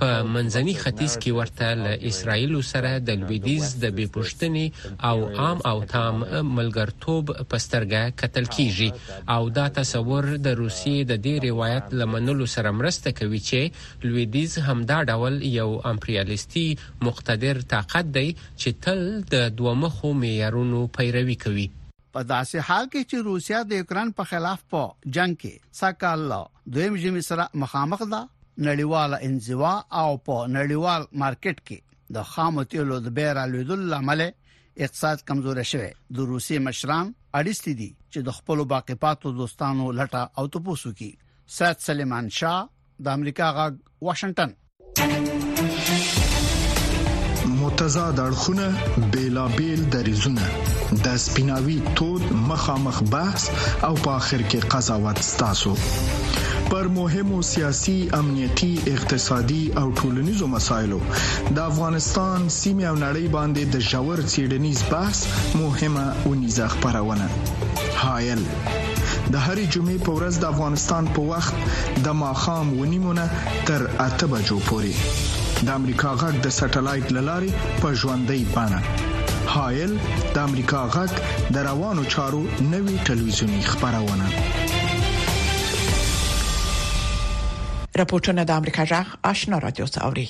په 0.00 0.22
منځني 0.34 0.74
ختیځ 0.82 1.12
کې 1.22 1.32
ورته 1.38 1.74
له 1.84 1.98
اسرائیل 2.12 2.60
سره 2.72 2.98
د 2.98 3.10
لویدیز 3.22 3.74
د 3.84 3.96
بيپښتني 3.98 4.66
او 5.10 5.34
عام 5.36 5.58
او 5.70 5.82
تام 5.94 6.16
ملګرتوب 6.56 7.24
پسترګه 7.50 8.02
قتل 8.22 8.44
کیږي 8.44 8.90
او 9.28 9.48
دا 9.50 9.66
تصور 9.68 10.24
د 10.46 10.54
روسیې 10.62 11.00
د 11.10 11.22
دې 11.24 11.34
روایت 11.48 11.86
لمنلو 12.02 12.46
سره 12.56 12.70
مرسته 12.70 13.10
کوي 13.12 13.40
چې 13.40 13.62
لویدیز 14.02 14.58
همدا 14.58 14.91
دا 14.92 15.00
ډول 15.12 15.36
یو 15.46 15.68
امپریالیستي 15.90 16.64
مقتدر 17.08 17.60
طاقت 17.72 18.08
دی 18.16 18.26
چې 18.32 18.74
تل 18.86 18.98
د 19.34 19.52
دومخو 19.60 20.10
معیارونو 20.22 20.80
پیروي 20.96 21.36
کوي 21.44 21.64
په 22.16 22.24
داسې 22.32 22.66
حال 22.68 22.88
کې 22.88 23.10
چې 23.10 23.28
روسیا 23.30 23.60
د 23.70 23.78
یوکران 23.82 24.10
په 24.20 24.30
خلاف 24.34 24.64
په 24.74 25.12
جنگ 25.18 25.38
کې 25.44 25.80
ساکاله 25.82 26.40
دویم 26.76 26.98
جمی 27.06 27.22
سره 27.30 27.46
مخامخ 27.64 28.02
ده 28.14 28.20
نړیواله 28.66 29.22
انزوا 29.30 29.72
او 30.02 30.06
په 30.30 30.46
نړیوال 30.58 31.08
مارکیټ 31.24 31.68
کې 31.70 32.16
د 32.16 32.30
خامو 32.34 32.66
تیلو 32.74 33.00
د 33.08 33.14
بیره 33.20 33.46
لیدل 33.56 33.86
لامل 33.96 34.24
اقتصاد 34.28 35.24
کمزور 35.30 35.62
شوی 35.74 35.90
د 36.18 36.28
روسي 36.32 36.60
مشران 36.70 37.12
اړیستي 37.38 37.78
دي 37.82 37.90
چې 37.92 38.32
د 38.32 38.38
خپل 38.40 38.64
باقی 38.76 39.00
پاتو 39.06 39.34
دوستانو 39.42 39.88
لټه 40.02 40.44
او 40.44 40.52
تپوسو 40.58 40.94
کی 41.02 41.12
سات 41.60 41.86
سلیمان 41.92 42.30
شاه 42.40 43.06
د 43.06 43.18
امریکا 43.20 43.50
غا 43.60 43.64
واشنگټن 44.08 44.58
متضاد 47.60 48.18
اړخونه 48.20 48.74
بیلابل 49.12 49.80
دریزونه 49.92 50.42
د 51.04 51.16
سپیناوي 51.22 51.76
تود 52.00 52.26
مخامخ 52.50 52.98
بحث 53.14 53.44
او 53.88 53.94
په 54.04 54.10
اخر 54.20 54.40
کې 54.50 54.58
قضاوت 54.74 55.18
ستاسو 55.32 55.74
پر 56.70 56.88
مهمو 56.98 57.40
سیاسي 57.52 57.96
امنيتي 58.20 58.72
اقتصادي 58.94 59.62
او 59.82 59.86
ټولنيزو 60.00 60.46
مسايلو 60.58 61.00
د 61.10 61.58
افغانستان 61.70 62.38
سیمه 62.60 62.84
او 62.90 62.96
نړۍ 63.06 63.26
باندې 63.36 63.62
د 63.74 63.76
جوړ 63.92 64.16
سيډنيز 64.34 64.78
بحث 64.92 65.18
مهمه 65.64 66.06
ونیزه 66.26 66.64
خبرونه 66.72 67.28
هايل 68.04 68.40
د 69.32 69.34
هرې 69.46 69.64
جمعې 69.74 69.98
په 70.06 70.10
ورځ 70.16 70.34
د 70.38 70.44
افغانستان 70.54 71.04
په 71.14 71.20
وخت 71.32 71.54
د 72.04 72.16
ماخام 72.22 72.66
ونیمونه 72.82 73.24
تر 73.68 73.86
اته 74.06 74.26
بجو 74.32 74.58
پورې 74.68 74.92
د 75.66 75.68
امریکا 75.80 76.10
غږ 76.22 76.34
د 76.44 76.48
سټلایټ 76.58 77.06
للارې 77.16 77.50
په 77.82 77.88
ژوندۍ 78.00 78.40
بانه 78.54 78.80
هایل 79.54 79.92
د 80.34 80.36
امریکا 80.48 80.80
غږ 80.96 81.10
د 81.54 81.66
روانو 81.70 82.04
چارو 82.14 82.42
نوي 82.74 82.96
ټلویزیونی 83.10 83.60
خبرونه 83.70 84.28
راپورټونه 88.00 88.44
د 88.48 88.52
امریکا 88.60 88.82
جغ 88.92 89.06
آشنا 89.32 89.56
رادیو 89.66 89.86
څخه 89.94 90.04
اوري 90.08 90.26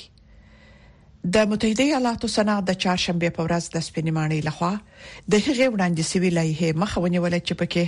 د 1.31 1.35
متحده 1.49 1.83
ایالاتو 1.83 2.27
سنا 2.35 2.53
د 2.67 2.75
چهارشنبه 2.83 3.29
په 3.35 3.41
ورځ 3.45 3.63
د 3.75 3.83
سپینمانی 3.87 4.37
لخوا 4.47 4.69
د 4.77 5.33
هغې 5.45 5.67
وړاندې 5.73 6.03
سوي 6.11 6.29
لایحه 6.37 6.69
مخونیول 6.81 7.35
چې 7.47 7.53
پکې 7.59 7.83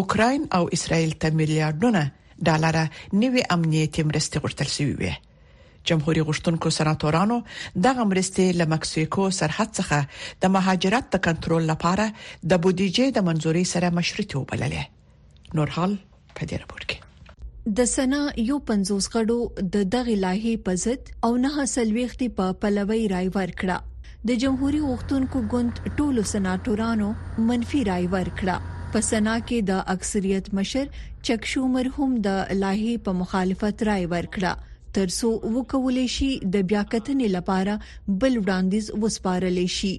اوکرين 0.00 0.42
او 0.58 0.64
اسرائیل 0.76 1.10
ته 1.24 1.28
میلیارډونه 1.38 2.02
ډالر 2.48 2.76
نوي 3.22 3.42
امنیتي 3.56 4.02
مرستې 4.10 4.36
غوښتل 4.44 4.68
شوې 4.76 4.94
وي 5.00 5.12
جمهور 5.90 6.16
غشتونکو 6.28 6.68
سناتورانو 6.78 7.36
دغه 7.88 8.02
مرستې 8.12 8.46
له 8.60 8.64
مکسیکو 8.74 9.24
سرحد 9.40 9.68
څخه 9.80 9.98
د 10.46 10.54
مهاجرت 10.56 11.04
د 11.16 11.22
کنټرول 11.26 11.62
لپاره 11.72 12.06
د 12.54 12.62
بودیجې 12.64 13.06
د 13.18 13.28
منځوري 13.28 13.64
سره 13.72 13.86
مشروطه 13.98 14.34
وبللې 14.40 14.82
نورحال 15.60 15.92
په 16.36 16.42
دې 16.50 16.56
راپور 16.64 16.82
کې 16.88 16.98
د 17.76 17.84
سنا 17.92 18.18
یو 18.40 18.54
50 18.68 19.06
غړو 19.14 19.36
د 19.72 19.82
دغه 19.94 20.12
لایحې 20.20 20.52
په 20.66 20.74
ضد 20.82 21.10
او 21.26 21.32
نه 21.40 21.64
سلويختي 21.72 22.26
په 22.38 22.46
پلوي 22.62 23.00
رای 23.12 23.26
ورکړه 23.34 23.76
د 24.28 24.38
جمهوریت 24.44 24.84
وختونکو 24.90 25.40
ګوند 25.54 25.80
ټولو 25.98 26.22
سناتورانو 26.30 27.08
منفي 27.48 27.80
رای 27.90 28.06
ورکړه 28.14 28.56
په 28.94 29.02
سنا 29.10 29.34
کې 29.50 29.58
د 29.70 29.82
اکثریت 29.94 30.48
مشر 30.60 30.86
چک 31.28 31.48
شومر 31.52 31.90
هم 31.96 32.08
د 32.28 32.38
لاهې 32.62 32.94
په 33.08 33.14
مخالفت 33.20 33.84
رای 33.90 34.06
ورکړه 34.12 34.94
ترسو 35.00 35.32
وکولې 35.58 36.06
شي 36.16 36.28
د 36.54 36.64
بیاکتنې 36.72 37.28
لپاره 37.36 37.74
بل 38.22 38.38
وړاندیز 38.42 38.88
وسپارل 39.04 39.60
شي 39.78 39.92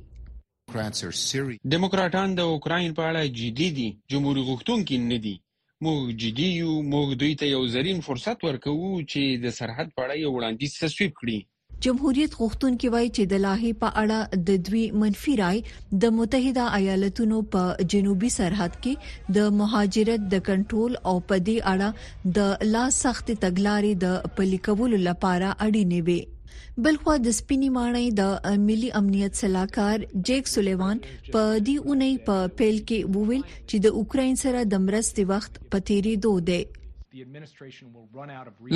ډیموکراټان 0.71 2.33
د 2.41 2.49
اوکرين 2.55 2.97
په 3.01 3.11
اړه 3.11 3.37
جدي 3.41 3.69
دي 3.81 3.87
جمهوریت 4.15 4.47
غوښتونکي 4.49 4.97
نه 5.11 5.17
دي 5.27 5.35
موږ 5.85 6.03
جدي 6.21 6.45
یو 6.61 6.71
موږ 6.93 7.07
دوی 7.21 7.33
ته 7.41 7.45
یو 7.55 7.59
زرین 7.75 7.99
فرصت 8.07 8.37
ورکوو 8.47 8.87
چې 9.11 9.21
د 9.43 9.53
سرحد 9.59 9.91
په 9.99 10.07
اړه 10.07 10.15
یو 10.23 10.29
وړاندیز 10.37 10.73
تصویب 10.83 11.11
کړي 11.19 11.37
جمهوریت 11.85 12.31
غوښتونکي 12.39 12.87
وایي 12.95 13.05
چې 13.17 13.23
د 13.33 13.39
لاهې 13.45 13.71
په 13.83 13.89
اړه 14.01 14.19
د 14.49 14.65
دوی 14.69 14.81
منفي 15.03 15.35
رای 15.41 15.61
د 16.05 16.13
متحده 16.17 16.65
ایالاتونو 16.79 17.37
په 17.53 17.63
جنوبي 17.93 18.31
سرحد 18.39 18.73
کې 18.87 19.31
د 19.37 19.47
مهاجرت 19.59 20.25
د 20.33 20.41
کنټرول 20.49 20.93
او 21.13 21.13
په 21.29 21.35
دې 21.47 21.57
اړه 21.77 22.35
د 22.39 22.75
لا 22.75 22.83
سخت 23.03 23.31
تګلارې 23.43 23.93
د 24.03 24.35
پلي 24.41 24.59
کولو 24.67 24.97
لپاره 25.09 25.53
اړینې 25.65 25.99
وي 26.11 26.17
بلخوا 26.83 27.15
د 27.25 27.29
سپینې 27.39 27.69
ماڼۍ 27.77 28.05
د 28.21 28.57
ملي 28.67 28.89
امنیت 28.99 29.33
سلاکار 29.41 30.05
جیک 30.29 30.51
سولیوان 30.53 30.99
په 31.33 31.41
دې 31.67 31.75
اونۍ 31.87 32.15
په 32.29 32.37
پیل 32.61 32.77
کې 32.89 32.99
وویل 33.17 33.43
چې 33.49 33.85
د 33.85 33.97
اوکرين 34.01 34.35
سره 34.43 34.63
د 34.73 34.83
مرستې 34.87 35.25
وخت 35.33 35.59
پتیری 35.75 36.15
دوه 36.27 36.45
دی 36.51 36.61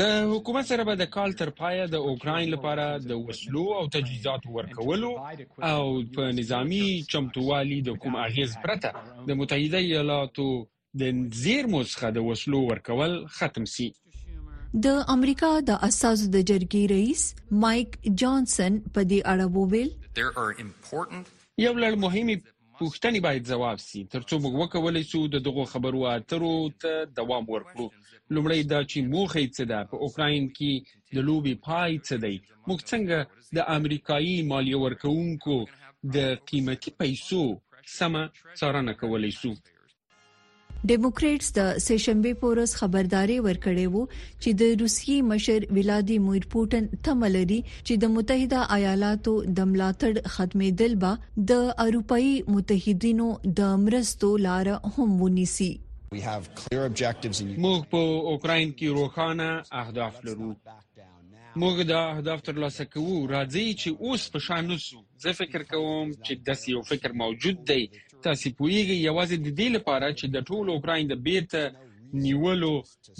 له 0.01 0.07
حکومت 0.31 0.69
سره 0.71 0.85
به 0.89 0.95
د 1.01 1.07
کال 1.15 1.35
تر 1.41 1.49
پایه 1.59 1.83
د 1.95 2.07
اوکرين 2.11 2.49
لپاره 2.53 2.87
د 3.09 3.21
وسلو 3.29 3.65
او 3.81 3.85
تجهیزاتو 3.95 4.53
ورکولو 4.59 5.11
او 5.71 5.83
په 6.17 6.29
نظامی 6.41 6.85
چمتووالي 7.15 7.79
د 7.89 7.99
کوم 8.05 8.17
اغیز 8.27 8.57
پرته 8.63 9.03
د 9.31 9.39
متحده 9.43 9.83
ایالاتو 9.89 10.47
د 11.01 11.21
زیرمو 11.43 11.83
څخه 11.91 12.11
د 12.17 12.25
وسلو 12.31 12.63
ورکول 12.71 13.13
ختم 13.37 13.69
شي 13.75 13.87
د 14.81 14.87
امریکا 15.13 15.47
د 15.65 15.71
اساسو 15.87 16.27
د 16.35 16.39
جرګې 16.49 16.81
رئیس 16.91 17.23
مايك 17.63 17.97
جانسن 18.21 18.77
په 18.93 19.01
دې 19.09 19.19
اړه 19.33 19.45
وویل 19.57 19.89
یو 21.65 21.73
لړ 21.83 21.91
مهمه 22.05 22.35
پوښتنې 22.79 23.19
باید 23.25 23.49
ځواب 23.51 23.77
شي 23.87 24.01
ترڅو 24.13 24.35
موږ 24.43 24.53
وکولای 24.61 25.03
شو 25.11 25.21
د 25.35 25.43
دغو 25.47 25.65
خبرو 25.73 26.01
اترو 26.15 26.53
ته 26.85 26.91
دوام 27.19 27.43
ورکړو 27.53 27.85
لومړی 28.37 28.61
دا 28.71 28.79
چې 28.91 28.97
موخه 29.13 29.43
څه 29.55 29.63
ده 29.73 29.79
په 29.89 29.95
اوکرين 30.07 30.49
کې 30.57 30.71
د 31.19 31.27
لوبي 31.27 31.53
پای 31.67 31.91
څه 32.07 32.15
دی 32.23 32.35
موږ 32.67 32.79
څنګه 32.89 33.17
د 33.59 33.69
امریکایي 33.77 34.35
مالیه 34.53 34.77
ورکوونکو 34.85 35.57
د 36.17 36.41
قیمتي 36.49 36.91
پیسو 37.03 37.43
سم 37.97 38.13
څارنه 38.59 38.93
کولای 39.03 39.31
شو 39.39 39.51
ډیموکریټس 40.91 41.49
د 41.57 41.61
سېشنبه 41.83 42.31
پورس 42.39 42.71
خبرداري 42.77 43.35
ورکړې 43.45 43.85
وو 43.91 44.01
چې 44.43 44.49
د 44.61 44.73
روسي 44.81 45.13
مشر 45.27 45.65
ولادیمیر 45.77 46.47
پوتن 46.55 46.89
تملري 47.07 47.59
چې 47.87 47.93
د 48.03 48.09
متحده 48.15 48.63
ایالاتو 48.77 49.35
د 49.61 49.69
ملاتړ 49.73 50.19
ختمېدل 50.35 50.97
به 51.05 51.45
د 51.53 51.63
اروپאי 51.85 52.33
متحدینو 52.57 53.29
د 53.61 53.71
مرستو 53.85 54.35
لار 54.49 54.73
هم 54.97 55.09
ونیسي 55.23 55.71
موږ 56.17 57.89
په 57.95 58.21
اوکرين 58.35 58.77
کې 58.77 58.93
روخانه 59.01 59.47
اهداف 59.83 60.21
لرو 60.29 60.51
موږ 61.61 61.79
دا 61.93 61.97
اهداف 62.11 62.41
تر 62.45 62.57
لاسه 62.61 62.85
کوو 62.93 63.17
راځي 63.31 63.65
چې 63.81 64.07
اوس 64.07 64.23
په 64.35 64.43
شان 64.45 64.69
نسو 64.73 65.01
زه 65.25 65.33
فکر 65.43 65.65
کوم 65.73 66.13
چې 66.23 66.45
داسې 66.47 66.77
یو 66.77 66.81
فکر 66.93 67.15
موجود 67.25 67.59
دی 67.71 67.81
تاسو 68.27 68.49
پوئږئ 68.59 68.97
یوازې 69.09 69.37
د 69.45 69.47
دې 69.59 69.67
لپاره 69.75 70.07
چې 70.19 70.25
د 70.35 70.37
ټولو 70.49 70.69
اوکرين 70.77 71.05
د 71.11 71.15
بیرته 71.27 72.21
نیولو 72.25 72.71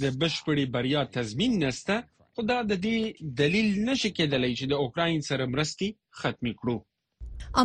د 0.04 0.06
بشپړې 0.22 0.66
بریا 0.78 1.02
تضمین 1.18 1.60
نشته 1.66 1.96
خدا 2.40 2.58
د 2.72 2.82
دې 2.86 2.98
دلیل 3.42 3.68
نشي 3.90 4.10
کېدلی 4.18 4.52
چې 4.60 4.66
د 4.74 4.84
اوکرين 4.86 5.20
سره 5.30 5.44
مرستي 5.58 5.90
ختم 6.22 6.46
کړو 6.60 6.78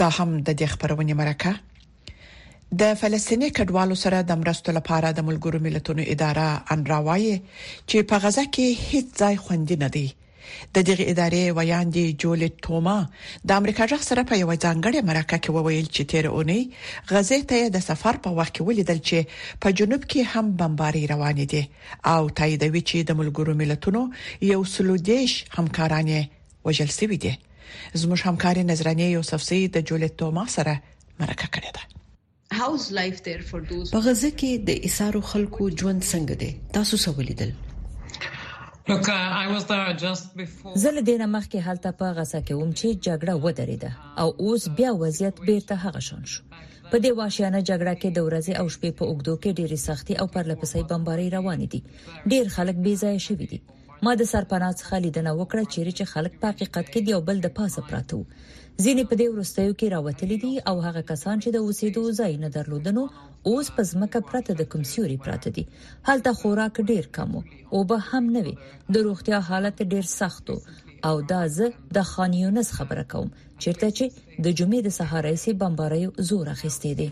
دا 0.00 0.08
هم 0.16 0.30
د 0.46 0.50
دې 0.60 0.66
خبرونه 0.72 1.12
مرکه 1.20 1.52
د 2.80 2.96
فلسطیني 3.00 3.48
کډوالو 3.58 3.96
سره 4.04 4.18
د 4.30 4.38
مرستو 4.42 4.70
لپاره 4.78 5.08
د 5.12 5.20
ملګرو 5.28 5.58
ملتونو 5.66 6.02
اداره 6.14 6.46
ان 6.74 6.80
راوایي 6.92 7.34
چې 7.88 7.98
په 8.10 8.16
غزه 8.24 8.44
کې 8.54 8.66
هیڅ 8.90 9.06
ځای 9.22 9.34
خوندې 9.44 9.76
نه 9.84 9.88
دی 9.96 10.06
د 10.74 10.76
دغه 10.88 11.04
ادارې 11.12 11.44
ویاندې 11.58 12.04
جولټ 12.22 12.54
توما 12.66 12.98
د 13.48 13.60
امریکا 13.62 13.84
جغ 13.94 14.00
سره 14.10 14.20
په 14.28 14.34
یو 14.42 14.50
ځانګړې 14.64 15.00
مرکه 15.10 15.36
کې 15.42 15.50
وویل 15.56 15.86
چې 15.94 16.02
تیر 16.10 16.24
اونۍ 16.34 16.60
غزه 17.16 17.38
ته 17.50 17.60
د 17.78 17.86
سفر 17.88 18.14
په 18.26 18.36
وخت 18.38 18.52
کې 18.54 18.66
ولیدل 18.68 18.98
چې 19.08 19.18
په 19.62 19.68
جنوب 19.78 20.02
کې 20.10 20.22
هم 20.32 20.46
بمباري 20.62 21.04
روان 21.14 21.36
دي 21.54 21.62
او 22.14 22.22
تاییدوي 22.38 22.82
چې 22.88 22.98
د 23.08 23.20
ملګرو 23.20 23.52
ملتونو 23.62 24.00
یو 24.52 24.60
سلودیش 24.76 25.32
همکارانه 25.58 26.18
وجلسوي 26.66 27.18
دي 27.26 27.34
زموږ 28.00 28.20
همکاري 28.28 28.62
نظرانه 28.70 29.06
یوسف 29.16 29.40
سید 29.48 29.70
د 29.76 29.86
جولټ 29.88 30.12
توما 30.20 30.44
سره 30.56 30.74
مرکه 31.20 31.48
کړې 31.54 31.70
ده 31.76 31.82
هاوس 32.60 32.84
لایف 32.98 33.18
دیر 33.28 33.40
فور 33.48 33.62
دوز 33.70 33.86
په 33.96 34.00
غزه 34.06 34.30
کې 34.40 34.50
د 34.68 34.84
ایثارو 34.88 35.20
خلکو 35.30 35.62
ژوند 35.80 36.02
څنګه 36.12 36.34
دی 36.42 36.50
تاسو 36.76 36.94
څه 37.04 37.10
ولیدل 37.20 37.52
Look, 38.92 39.06
uh, 39.08 39.14
I 39.44 39.46
was 39.54 39.62
there 39.70 39.92
just 40.06 40.26
before 40.40 40.72
زله 40.84 41.00
دینه 41.08 41.26
مخکې 41.36 41.58
حالته 41.66 41.90
په 42.00 42.06
غزه 42.18 42.40
کې 42.46 42.54
وم 42.60 42.70
چې 42.78 42.88
جګړه 43.06 43.34
ودرېده 43.44 43.90
او 44.22 44.28
اوس 44.44 44.62
بیا 44.78 44.90
وضعیت 45.02 45.36
بیرته 45.46 45.74
هغه 45.84 46.00
شون 46.06 46.22
شو 46.32 46.42
په 46.90 46.96
دې 47.02 47.10
واشیانه 47.20 47.60
جګړه 47.70 47.94
کې 48.00 48.08
د 48.16 48.18
ورځې 48.26 48.52
او 48.60 48.66
شپې 48.74 48.90
په 48.98 49.04
اوګدو 49.10 49.34
کې 49.42 49.50
ډېری 49.58 49.78
سختي 49.88 50.14
او 50.20 50.26
پرلپسې 50.36 50.80
بمباری 50.90 51.28
روان 51.36 51.60
دي 51.72 51.80
ډېر 52.32 52.44
خلک 52.56 52.76
بې 52.86 52.94
ځای 53.02 53.16
شوي 53.26 53.46
دي 53.52 53.58
ما 54.06 54.12
د 54.18 54.22
سرپناه 54.30 54.74
څخه 54.80 54.98
لیدنه 55.04 55.30
وکړه 55.38 55.62
چیرې 55.74 55.92
چې 55.98 56.04
خلک 56.12 56.34
په 56.42 56.50
حقیقت 56.52 56.86
کې 56.92 57.00
دی 57.08 57.12
او 57.16 57.22
بل 57.30 57.38
د 57.46 57.52
پاسه 57.58 57.80
پراته 57.88 58.20
ځینې 58.84 59.02
په 59.10 59.14
دې 59.20 59.26
ورستیو 59.32 59.72
کې 59.78 59.86
راوتلي 59.94 60.36
دي 60.44 60.52
او 60.72 60.76
هغه 60.86 61.02
کسان 61.10 61.36
چې 61.42 61.48
د 61.52 61.58
اوسېدو 61.66 62.02
ځای 62.20 62.32
نه 62.44 62.48
درلودنو 62.58 63.04
اوس 63.52 63.66
په 63.78 63.82
ځمکه 63.92 64.18
پراته 64.30 64.52
د 64.60 64.70
کمسوري 64.76 65.18
پراته 65.26 65.50
دي 65.58 65.64
هلته 66.10 66.30
خوراک 66.42 66.76
ډیر 66.92 67.04
کم 67.20 67.30
او 67.74 67.78
به 67.92 67.96
هم 68.12 68.24
نه 68.38 68.42
وي 68.48 68.54
د 68.96 69.08
روغتیا 69.10 69.38
حالت 69.52 69.78
ډیر 69.94 70.04
سخت 70.20 70.46
او 71.10 71.14
دا 71.30 71.40
زه 71.56 71.66
د 71.96 72.08
خانیونس 72.14 72.68
خبره 72.78 73.04
کوم 73.12 73.28
چیرته 73.62 73.86
چې 73.96 74.06
د 74.44 74.46
جمعې 74.58 74.80
د 74.86 74.90
سهارایسي 74.98 75.52
بمباریو 75.62 76.10
زور 76.30 76.46
اخیستې 76.56 76.90
دي 77.00 77.10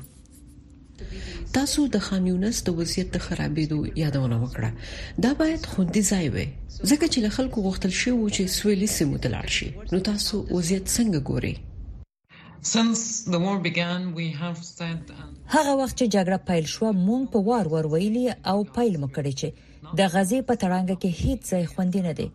تاسو 1.57 1.83
د 1.95 2.01
خان 2.07 2.27
یونس 2.31 2.59
د 2.67 2.77
وضعیت 2.79 3.09
د 3.15 3.19
خرابېدو 3.27 3.79
یادونه 4.03 4.37
وکړه 4.45 4.71
دا 5.25 5.33
باید 5.41 5.63
خوندي 5.73 6.03
ځای 6.11 6.27
وي 6.35 6.47
ځکه 6.91 7.07
چې 7.13 7.19
له 7.27 7.31
خلکو 7.37 7.59
غوښتل 7.67 7.93
شوی 8.01 8.15
و 8.21 8.31
چې 8.37 8.43
سویلي 8.59 8.89
سیمو 8.97 9.21
ته 9.25 9.29
لاړ 9.35 9.49
شي 9.57 9.69
نو 9.93 9.99
تاسو 10.11 10.35
وضعیت 10.55 10.87
څنګه 10.97 11.21
ګورئ 11.33 11.55
Since 12.75 13.01
the 13.33 13.39
war 13.47 13.57
began 13.69 14.03
we 14.19 14.27
have 14.43 14.59
said 14.77 15.03
هغه 15.55 15.73
وخت 15.81 15.97
چې 16.01 16.07
جګړه 16.15 16.39
پیل 16.49 16.67
شو 16.75 16.87
مونږ 17.07 17.23
په 17.33 17.39
وار 17.51 17.67
ور 17.75 17.85
ویلي 17.93 18.25
او 18.53 18.57
پیل 18.77 18.95
مکړی 19.05 19.35
چې 19.41 19.49
د 19.99 20.01
غزې 20.13 20.39
په 20.51 20.55
ترانګ 20.63 20.89
کې 21.01 21.11
هیڅ 21.23 21.41
ځای 21.55 21.65
خوندې 21.73 22.01
نه 22.09 22.15
دی 22.23 22.29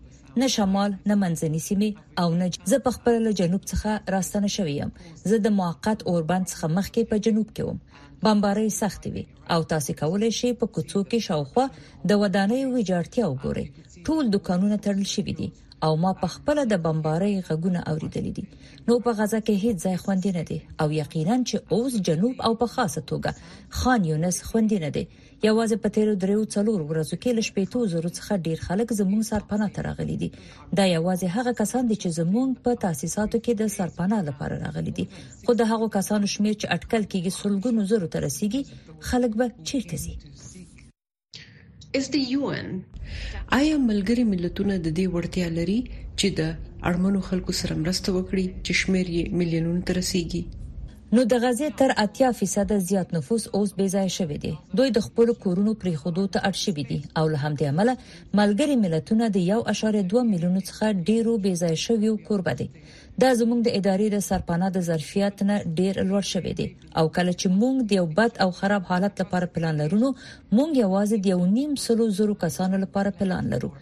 نه 0.44 0.48
شمال 0.56 0.92
نه 1.12 1.16
منځني 1.24 1.60
سیمه 1.68 1.92
او 2.24 2.30
نه 2.42 2.48
ز 2.74 2.82
په 2.86 2.92
خپل 2.98 3.22
جنوب 3.40 3.64
څخه 3.72 3.92
راستنه 4.16 4.50
شوی 4.56 4.76
يم 4.82 4.92
زه 5.32 5.38
د 5.46 5.56
موقت 5.60 6.00
اوربند 6.12 6.46
څخه 6.54 6.66
مخکې 6.78 7.02
په 7.14 7.26
جنوب 7.28 7.48
کې 7.56 7.64
وم 7.68 7.78
بمباری 8.26 8.70
سخت 8.70 9.08
وي 9.14 9.24
او 9.54 9.62
تاسو 9.72 9.94
کولی 10.02 10.28
شئ 10.40 10.50
په 10.62 10.68
کوڅو 10.78 11.00
کې 11.12 11.28
شاوخوا 11.28 11.64
د 12.12 12.20
ودانۍ 12.24 12.60
ویجاړتیا 12.66 13.30
وګورئ 13.30 13.66
ټول 14.10 14.30
دکانونه 14.36 14.78
تړل 14.88 15.08
شوي 15.14 15.34
دي 15.40 15.48
او 15.88 15.92
ما 16.04 16.12
په 16.22 16.28
خپل 16.36 16.62
د 16.74 16.82
بمبارۍ 16.86 17.34
غږونه 17.48 17.80
اوریدلې 17.94 18.34
دي 18.40 18.46
نو 18.90 19.00
په 19.08 19.16
غزا 19.22 19.40
کې 19.48 19.64
هیڅ 19.64 19.82
ځای 19.88 19.98
خوندې 20.04 20.32
نه 20.38 20.44
دي 20.52 20.60
او 20.82 20.88
یقینا 21.00 21.40
چې 21.50 21.78
اوس 21.78 21.98
جنوب 22.10 22.46
او 22.50 22.54
په 22.62 22.74
خاصه 22.76 23.04
توګه 23.14 23.80
خان 23.82 24.08
یونس 24.12 24.38
خوندې 24.50 24.80
نه 24.86 24.90
دي 24.98 25.06
یوازې 25.50 25.78
په 25.84 25.90
تیر 25.96 26.10
درېو 26.24 26.42
څلور 26.56 26.80
ورځو 26.90 27.16
کې 27.22 27.30
لږ 27.38 27.48
پېټو 27.56 27.80
زرو 27.94 28.10
څخه 28.18 28.36
ډیر 28.48 28.58
خلک 28.68 28.88
زموږ 29.00 29.22
سرپناه 29.32 29.70
ته 29.78 29.86
راغلي 29.88 30.18
دي 30.24 30.30
دا 30.78 30.86
یوازې 30.96 31.28
هغه 31.36 31.52
کسان 31.62 31.84
دي 31.92 31.98
چې 32.02 32.10
زموږ 32.20 32.50
په 32.68 32.72
تاسیساتو 32.86 33.38
کې 33.46 33.54
د 33.62 33.72
سرپناه 33.78 34.22
لپاره 34.30 34.56
راغلي 34.66 34.92
دي 35.00 35.06
خو 35.48 35.52
د 35.64 35.70
هغو 35.72 35.88
کسانو 35.98 36.28
شمیر 36.36 36.56
چې 36.62 36.68
اټکل 36.78 37.04
کیږي 37.12 37.32
سلګونو 37.40 37.82
زرو 37.94 38.08
ته 38.18 38.24
رسیدي 38.28 38.62
خلک 39.14 39.32
به 39.38 39.46
چیرته 39.70 39.96
ځي 40.04 40.16
is 42.02 42.08
the 42.18 42.24
UN 42.42 42.70
آیا 43.58 43.76
ملګری 43.90 44.24
ملتونه 44.34 44.74
د 44.86 44.88
دې 44.98 45.06
وړتیا 45.16 45.48
لري 45.58 45.80
چې 46.20 46.28
د 46.42 46.56
اړمنو 46.88 47.20
خلکو 47.32 47.52
سره 47.64 47.74
مرسته 47.84 48.08
وکړي 48.18 48.46
چې 48.66 48.72
شمیر 48.86 49.06
یې 49.18 49.24
ملیونونو 49.44 49.82
ته 49.90 49.94
رسیږي 50.04 50.44
نو 51.18 51.24
د 51.32 51.40
غزې 51.44 51.70
تر 51.80 51.92
80% 52.02 52.84
زیات 52.90 53.10
نفوس 53.14 53.46
اوس 53.58 53.72
بې 53.80 53.88
ځای 53.96 54.12
شوی 54.18 54.36
دی 54.44 54.52
دوی 54.80 54.92
د 54.98 55.04
خپل 55.08 55.32
کورونو 55.46 55.72
پرې 55.82 55.98
خودو 56.04 56.24
ته 56.36 56.44
اړ 56.50 56.60
شوی 56.66 56.84
دي 56.92 56.98
او 57.22 57.24
له 57.34 57.42
همدې 57.46 57.72
عمله 57.72 57.96
ملګری 58.40 58.78
ملتونه 58.84 59.28
د 59.38 59.50
1.2 59.56 60.24
میلیون 60.30 60.56
څخه 60.70 61.02
ډیرو 61.10 61.34
بې 61.46 61.60
ځای 61.64 61.82
شویو 61.86 62.14
کوربه 62.30 62.54
دي 62.62 62.68
دا 63.24 63.32
زموږ 63.40 63.66
د 63.66 63.76
ادارې 63.80 64.08
د 64.16 64.24
سرپناه 64.30 64.70
د 64.78 64.86
ظرفیت 64.90 65.44
نه 65.50 65.58
ډیر 65.82 66.00
لوړ 66.14 66.30
شوی 66.32 66.54
دی 66.62 66.70
او 67.02 67.04
کله 67.18 67.36
چې 67.40 67.58
موږ 67.58 67.90
د 67.90 68.00
یو 68.00 68.06
بد 68.22 68.40
او 68.46 68.50
خراب 68.62 68.88
حالت 68.94 69.22
لپاره 69.26 69.52
پلان 69.58 69.84
لرو 69.84 70.00
موږ 70.06 70.80
یوازې 70.84 71.28
د 71.28 71.32
یو 71.34 71.42
نیم 71.58 71.76
سلو 71.88 72.08
زرو 72.22 72.38
کسانو 72.46 72.82
لپاره 72.86 73.14
پلان 73.20 73.54
لرو 73.56 73.74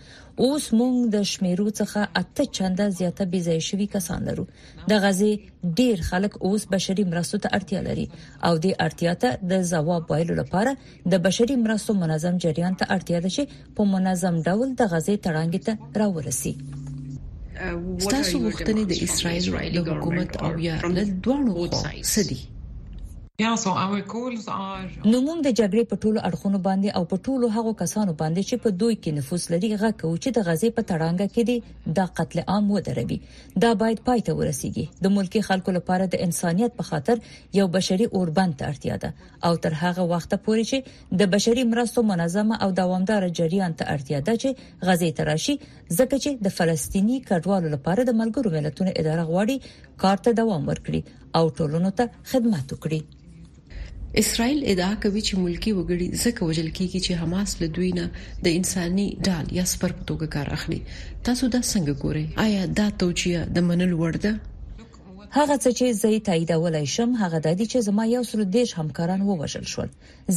اوس 0.46 0.66
موږ 0.80 0.94
د 1.14 1.18
شمیرو 1.32 1.64
څخه 1.80 2.00
اته 2.20 2.44
چنده 2.58 2.86
زیاته 2.98 3.26
بيځای 3.32 3.60
شوی 3.70 3.88
کسان 3.96 4.20
لرو 4.30 4.44
د 4.92 5.00
غزه 5.06 5.72
ډیر 5.80 5.98
خلک 6.10 6.34
اوس 6.50 6.64
بشري 6.76 7.04
مرستو 7.14 7.40
ته 7.46 7.50
اړتیا 7.58 7.82
لري 7.88 8.06
او 8.48 8.54
د 8.66 8.70
اړتیا 8.86 9.14
ته 9.22 9.30
د 9.54 9.68
ځواب 9.72 10.04
ویلو 10.14 10.34
لپاره 10.42 10.72
د 11.14 11.20
بشري 11.26 11.56
مرستو 11.66 11.92
منظم 12.04 12.38
جریان 12.44 12.78
ته 12.84 12.96
اړتیا 12.96 13.18
ده 13.24 13.30
چې 13.40 13.76
په 13.80 13.88
منظم 13.96 14.36
ډول 14.52 14.68
د 14.84 14.94
غزه 14.94 15.18
تړانګ 15.26 15.54
ته 15.66 15.74
راورسي 16.04 16.54
ستاسو 18.06 18.36
وختونه 18.46 18.88
د 18.94 19.04
اسرایل 19.08 19.46
د 19.80 19.92
حکومت 19.96 20.32
او 20.46 20.52
یا 20.68 20.76
د 20.88 21.00
دوه 21.28 21.38
نوو 21.48 21.66
سدي 22.14 22.40
نو 23.42 23.52
موږ 23.58 25.38
د 25.44 25.52
جګړې 25.60 25.84
په 25.92 25.98
ټولو 26.04 26.22
اړخونو 26.30 26.60
باندې 26.64 26.96
او 27.00 27.04
په 27.12 27.18
ټولو 27.26 27.50
هغو 27.58 27.72
کسانو 27.82 28.16
باندې 28.22 28.42
چې 28.50 28.56
په 28.64 28.70
دوی 28.82 28.96
کې 29.04 29.14
نفوس 29.20 29.44
لري 29.54 29.70
غاکو 29.84 30.10
چې 30.24 30.34
د 30.38 30.46
غزې 30.48 30.70
په 30.80 30.84
تړانګه 30.90 31.28
کې 31.34 31.44
دي 31.50 31.94
د 32.00 32.10
قتل 32.18 32.42
عام 32.54 32.66
ودروي 32.74 33.18
دا 33.66 33.70
باید 33.84 34.02
پای 34.10 34.24
ته 34.30 34.36
ورسیږي 34.40 34.84
د 35.06 35.14
ملکی 35.20 35.44
خلکو 35.50 35.76
لپاره 35.78 36.08
د 36.16 36.22
انسانيت 36.26 36.76
په 36.80 36.88
خاطر 36.90 37.22
یو 37.60 37.68
بشري 37.78 38.10
اوربند 38.10 38.58
ته 38.62 38.74
اړتیا 38.74 38.98
ده 39.04 39.48
او 39.50 39.54
تر 39.68 39.78
هغه 39.84 40.06
وخت 40.12 40.36
پورې 40.36 40.72
چې 40.72 41.22
د 41.24 41.32
بشري 41.38 41.66
مرستو 41.76 42.06
منظمه 42.12 42.60
او 42.68 42.70
دوامدار 42.82 43.28
جریان 43.42 43.78
ته 43.84 43.90
اړتیا 43.96 44.20
ده 44.28 44.42
چې 44.42 44.84
غزې 44.90 45.16
تراشي 45.22 45.56
ځکه 45.62 46.22
چې 46.24 46.50
د 46.50 46.58
فلسطینی 46.58 47.24
کډوالو 47.32 47.74
لپاره 47.78 48.08
د 48.12 48.20
ملګرو 48.24 48.54
ملتونو 48.60 48.98
اداره 49.00 49.28
غواړي 49.32 49.98
کار 50.06 50.22
ته 50.28 50.38
دوام 50.44 50.70
ورکړي 50.74 51.18
او 51.38 51.50
ټولنو 51.62 51.96
ته 52.02 52.22
خدمات 52.34 52.68
وکړي 52.78 53.02
اسرائیل 54.18 54.64
ادعا 54.72 54.92
کوي 55.04 55.22
چې 55.28 55.34
ملکی 55.46 55.72
وګړي 55.78 56.08
ځکه 56.24 56.42
وجل 56.52 56.70
کیږي 56.78 57.00
چې 57.06 57.12
حماس 57.22 57.50
له 57.64 57.68
دوی 57.78 57.90
نه 58.00 58.06
د 58.46 58.56
انساني 58.60 59.08
ډال 59.28 59.46
یا 59.60 59.66
سپر 59.74 59.92
په 59.98 60.04
توګه 60.10 60.28
کار 60.36 60.48
اخلي 60.58 60.78
تاسو 61.28 61.44
دا 61.56 61.60
څنګه 61.72 61.94
ګورئ 62.02 62.26
آیا 62.46 62.64
دا 62.80 62.88
توجیه 63.04 63.42
د 63.58 63.68
منل 63.68 63.94
وړ 64.00 64.14
ده 64.26 64.34
هغه 65.38 65.56
څه 65.64 65.70
چې 65.78 65.86
زه 66.02 66.10
تایید 66.32 66.52
ولای 66.66 66.84
شم 66.96 67.10
هغه 67.22 67.40
د 67.46 67.50
دې 67.60 67.66
چې 67.72 67.78
زما 67.88 68.04
یو 68.16 68.24
سر 68.32 68.40
دیش 68.56 68.70
همکاران 68.80 69.22
ووجل 69.28 69.66
شول 69.74 69.86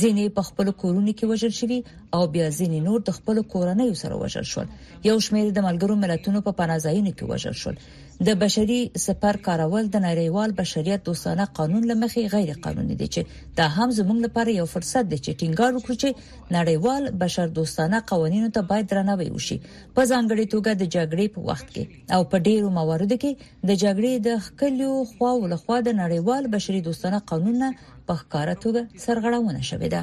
ځینې 0.01 0.25
په 0.39 0.43
خپل 0.49 0.67
کورونه 0.83 1.11
کې 1.17 1.27
وجل 1.33 1.53
شوي 1.61 1.79
او 2.19 2.23
بیا 2.35 2.47
ځینې 2.59 2.79
نور 2.91 2.99
د 3.09 3.19
خپل 3.21 3.37
کورنۍ 3.55 3.91
سره 4.03 4.15
وجل 4.25 4.47
شول 4.55 4.69
یو 5.11 5.17
شمیر 5.29 5.47
د 5.57 5.61
ملګرو 5.71 5.95
ملتونو 6.05 6.39
په 6.49 6.53
پناځایونو 6.61 7.13
کې 7.17 7.25
وجل 7.33 7.57
شول 7.63 7.77
د 8.27 8.33
بشري 8.41 8.79
سپر 9.03 9.37
کارول 9.45 9.87
د 9.95 10.03
نړیوال 10.03 10.51
بشریت 10.59 11.05
دوستانه 11.07 11.47
قانون 11.59 11.87
لمخې 11.91 12.27
غیر 12.35 12.61
قانوني 12.67 12.99
دي 13.01 13.09
چې 13.17 13.49
دا 13.61 13.67
هم 13.79 13.89
زموږ 13.99 14.19
لپاره 14.27 14.51
یو 14.61 14.67
فرصت 14.75 15.05
دی 15.13 15.19
چې 15.25 15.39
ټینګار 15.41 15.71
وکړو 15.75 15.97
چې 16.03 16.09
نړیوال 16.59 17.03
بشر 17.25 17.49
دوستانه 17.59 17.99
قوانینو 18.13 18.53
ته 18.59 18.69
باید 18.71 18.87
درناوی 18.95 19.29
وشي 19.37 19.59
په 19.97 20.03
ځانګړي 20.13 20.45
توګه 20.53 20.73
د 20.81 20.85
جګړې 20.97 21.27
په 21.35 21.41
وخت 21.49 21.69
کې 21.75 21.85
او 22.19 22.31
په 22.31 22.37
ډیرو 22.49 22.69
مواردو 22.81 23.17
کې 23.27 23.53
د 23.69 23.85
جګړې 23.85 24.13
د 24.27 24.29
خکلو 24.47 24.89
خواو 25.13 25.51
لخوا 25.57 25.79
د 25.91 26.01
نړیوال 26.03 26.43
بشري 26.57 26.81
دوستانه 26.91 27.19
قانون 27.33 27.61
په 28.07 28.13
ښکارا 28.25 28.55
توګه 28.67 28.83
سرغړونه 29.07 29.61
شوې 29.71 29.89
ده 29.95 30.03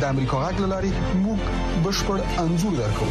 د 0.00 0.04
امریکا 0.12 0.38
غږ 0.42 0.60
لاري 0.72 0.90
موږ 1.24 1.40
بشپړ 1.84 2.18
انزور 2.42 2.76
درکو 2.82 3.08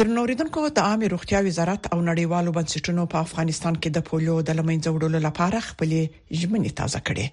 درنوریدونکو 0.00 0.62
د 0.76 0.84
عامه 0.90 1.08
روغتیا 1.12 1.40
وزارت 1.46 1.88
او 1.94 1.98
نړیوالو 2.06 2.54
بنسټونو 2.58 3.02
په 3.14 3.20
افغانستان 3.26 3.76
کې 3.76 3.92
د 3.96 4.04
پولیو 4.10 4.36
د 4.48 4.56
لمنځه 4.58 4.94
وړلو 4.94 5.20
لپاره 5.26 5.60
خپلې 5.66 6.40
ژمنې 6.42 6.72
تازه 6.80 7.02
کړې 7.08 7.26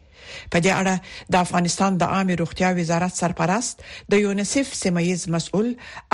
په 0.56 0.62
دې 0.66 0.76
اړه 0.84 1.36
د 1.36 1.42
افغانستان 1.46 1.98
د 2.04 2.12
عامه 2.18 2.38
روغتیا 2.44 2.70
وزارت 2.82 3.18
سرپرست 3.22 3.86
د 4.16 4.24
یونیسف 4.26 4.74
سیمایز 4.82 5.26
مسؤل 5.38 5.70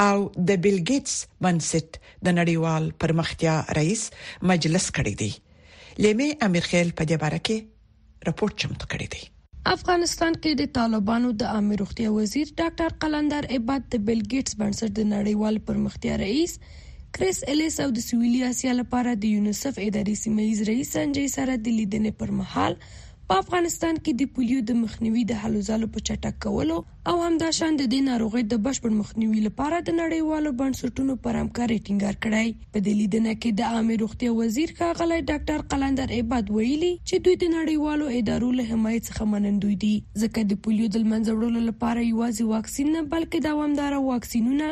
او 0.07 0.15
د 0.51 0.61
بیل 0.67 0.79
گیټس 0.91 1.15
بنسټ 1.47 2.01
د 2.29 2.37
نړیوال 2.41 2.89
پرمختیا 3.05 3.55
رئیس 3.81 4.09
مجلس 4.53 4.85
کړی 4.99 5.23
دی 5.23 5.31
لیمه 6.07 6.29
امیر 6.51 6.69
خیل 6.73 6.95
په 6.99 7.09
دې 7.09 7.25
اړه 7.27 7.49
کې 7.49 8.29
راپور 8.31 8.55
چمتو 8.61 8.87
کړی 8.93 9.07
دی 9.17 9.25
افغانستان 9.75 10.33
کې 10.43 10.51
د 10.59 10.65
طالبانو 10.75 11.29
د 11.39 11.43
عامه 11.53 11.75
روغتیا 11.79 12.09
وزیر 12.17 12.51
ډاکټر 12.59 12.93
قلندر 13.01 13.47
عبادت 13.55 13.87
د 13.95 14.03
بیل 14.09 14.21
ګیټس 14.33 14.53
بنسټ 14.59 14.91
د 14.99 15.07
نړیوال 15.13 15.55
پرمختیا 15.69 16.13
رئیس 16.25 16.51
کریس 17.15 17.39
الیس 17.53 17.75
او 17.85 17.89
د 17.97 18.05
سویلي 18.09 18.39
اسیا 18.51 18.73
لپاره 18.81 19.11
د 19.23 19.27
یونیسف 19.37 19.75
اداري 19.87 20.15
سیمه 20.23 20.43
ایز 20.47 20.59
رئیس 20.71 20.87
سنجي 20.97 21.25
سره 21.37 21.53
د 21.65 21.75
لیدنې 21.79 22.11
پر 22.21 22.29
مهال 22.39 22.73
په 23.31 23.37
افغانستان 23.43 23.97
کې 24.03 24.11
د 24.19 24.27
پولیو 24.35 24.59
د 24.67 24.75
مخنیوي 24.81 25.21
د 25.29 25.39
حل 25.39 25.55
زالو 25.69 25.87
په 25.95 26.03
چټک 26.09 26.35
کولو 26.45 26.75
او 27.13 27.15
همداشان 27.23 27.79
د 27.79 27.87
دې 27.93 27.99
ناروغي 28.05 28.43
د 28.51 28.59
بشپړ 28.67 28.93
مخنیوي 28.99 29.41
لپاره 29.47 29.79
د 29.89 29.97
نړیوالو 29.97 30.53
بنسټونو 30.61 31.15
پر 31.25 31.39
همکاري 31.39 31.77
ټینګار 31.87 32.19
کړای 32.27 32.53
په 32.75 32.83
دې 32.85 32.93
لیدنه 33.01 33.33
کې 33.41 33.51
د 33.59 33.67
عامه 33.73 33.97
روغتي 34.03 34.31
وزیر 34.37 34.73
ښاغلی 34.77 35.19
ډاکټر 35.31 35.65
قلندر 35.73 36.15
عباد 36.19 36.53
ویلي 36.59 36.93
چې 37.09 37.25
دوی 37.27 37.35
د 37.43 37.53
نړیوالو 37.57 38.09
ادارو 38.21 38.53
له 38.61 38.67
حمایت 38.71 39.09
څخه 39.11 39.29
منندوی 39.33 39.77
دي 39.83 39.93
ځکه 40.23 40.49
د 40.53 40.61
پولیو 40.67 40.93
د 40.95 41.05
منځوړلو 41.11 41.67
لپاره 41.73 42.07
یوازې 42.09 42.55
واکسین 42.55 42.93
نه 42.97 43.05
بلکې 43.17 43.47
دوامدار 43.49 43.99
واکسینونه 44.07 44.71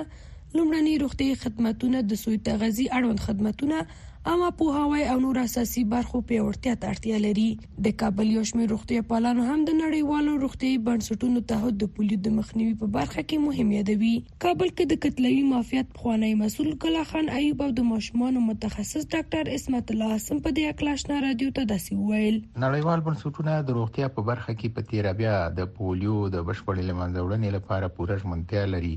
لومړني 0.57 0.95
روغتي 1.05 1.29
خدماتونه 1.45 2.07
د 2.13 2.21
سوی 2.25 2.41
تغذی 2.51 2.89
اړوند 2.97 3.25
خدماتونه 3.29 3.85
اما 4.33 4.47
په 4.59 4.75
هواي 4.81 5.01
او 5.13 5.17
نور 5.23 5.37
اساسي 5.39 5.81
برخو 5.89 6.19
پیوړتیا 6.29 6.71
ته 6.83 6.91
اړتیا 6.93 7.17
لري 7.25 7.43
د 7.87 7.91
کابل 8.03 8.29
یو 8.35 8.45
شمېر 8.51 8.71
روغتي 8.73 8.95
پالانو 9.09 9.43
هم 9.49 9.57
د 9.67 9.75
نړیوالو 9.81 10.31
روغتي 10.43 10.71
بنسټونو 10.87 11.43
تعهد 11.51 11.77
د 11.83 11.91
پولیو 11.97 12.23
د 12.27 12.31
مخنیوي 12.37 12.73
په 12.83 12.89
برخه 12.95 13.23
کې 13.25 13.43
مهم 13.43 13.75
یادوي 13.77 14.13
کابل 14.45 14.71
کې 14.71 14.89
د 14.93 15.01
کتلوي 15.03 15.43
مافیات 15.49 15.99
خوانی 16.05 16.31
مسول 16.39 16.71
کلا 16.85 17.03
خان 17.11 17.29
ایوب 17.41 17.61
او 17.67 17.69
د 17.81 17.87
ماشومان 17.91 18.41
متخصص 18.47 19.05
ډاکټر 19.05 19.59
اسمت 19.59 19.93
الله 19.97 20.09
حسن 20.17 20.41
په 20.47 20.55
دې 20.57 20.75
اکلاشنا 20.75 21.21
رادیو 21.27 21.51
ته 21.59 21.67
داسې 21.73 22.09
ویل 22.09 22.41
نړیوال 22.41 23.05
بنسټونه 23.11 23.59
د 23.69 23.79
روغتي 23.81 24.09
په 24.17 24.25
برخه 24.31 24.57
کې 24.57 24.75
په 24.79 24.91
تیرابیا 24.93 25.37
د 25.61 25.71
پولیو 25.77 26.17
د 26.39 26.49
بشپړې 26.49 26.91
لمنځوړنې 26.91 27.59
لپاره 27.59 27.93
پوره 27.99 28.19
ژمنتیا 28.25 28.65
لري 28.73 28.93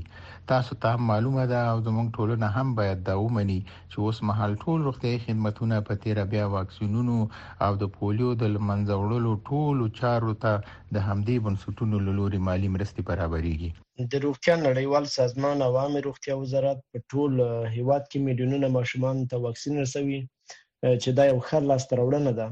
تاسو 0.51 0.75
ته 0.75 0.79
تا 0.93 1.01
معلومه 1.09 1.43
ده 1.51 1.59
او 1.71 1.77
زموږ 1.87 2.07
ټولنه 2.17 2.47
هم 2.55 2.67
باید 2.79 2.99
دا 3.09 3.15
ومني 3.23 3.59
چې 3.91 3.97
اوس 4.05 4.17
مهال 4.29 4.51
ټول 4.63 4.79
روغتي 4.87 5.11
خدمتونه 5.25 5.75
په 5.87 5.93
تیر 6.05 6.17
بیا 6.33 6.45
واکسینونو 6.55 7.17
او 7.65 7.71
د 7.81 7.91
پولیو 7.97 8.29
د 8.41 8.55
منځوړلو 8.69 9.31
ټولو 9.49 9.83
چارو 9.99 10.33
ته 10.43 10.53
د 10.95 11.05
همدې 11.07 11.35
بنسټونو 11.45 11.95
لوري 12.19 12.39
مالی 12.47 12.69
مرستي 12.75 13.01
برابرېږي 13.09 13.69
د 14.13 14.23
روغتیا 14.25 14.55
نړیوال 14.67 15.05
سازمان 15.17 15.57
عوامي 15.69 15.99
روغتیا 16.07 16.33
وزارت 16.43 16.79
په 16.91 16.97
ټول 17.11 17.33
هیواد 17.75 18.03
کې 18.09 18.25
میلیونونه 18.27 18.73
ماشومان 18.77 19.21
ته 19.33 19.43
واکسین 19.45 19.79
رسوي 19.85 20.19
چې 20.21 21.09
دا 21.19 21.29
یو 21.31 21.39
خلک 21.49 21.67
لاس 21.73 21.87
ترولنه 21.93 22.31
ده 22.41 22.47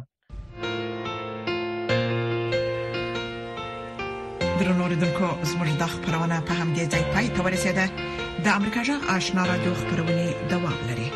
درنو 4.61 4.81
اوریدونکو 4.83 5.27
زموږ 5.51 5.69
د 5.81 5.85
خبرونه 5.93 6.37
په 6.47 6.53
همدې 6.59 6.83
ځای 6.91 7.03
پای 7.13 7.27
ته 7.35 7.39
ورسیده 7.45 7.85
د 8.43 8.45
امریکا 8.57 8.81
جغ 8.87 9.01
آشنا 9.15 9.43
را 9.49 9.55
دوه 9.63 9.75
خبرونه 9.81 10.15
دوام 10.51 10.77
لري 10.89 11.07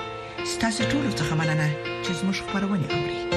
ستاسو 0.53 0.81
ټول 0.91 1.05
څه 1.19 1.23
مننه 1.39 1.67
چې 2.03 2.11
زموږ 2.19 2.35
خبرونه 2.47 2.85
اوري 2.95 3.30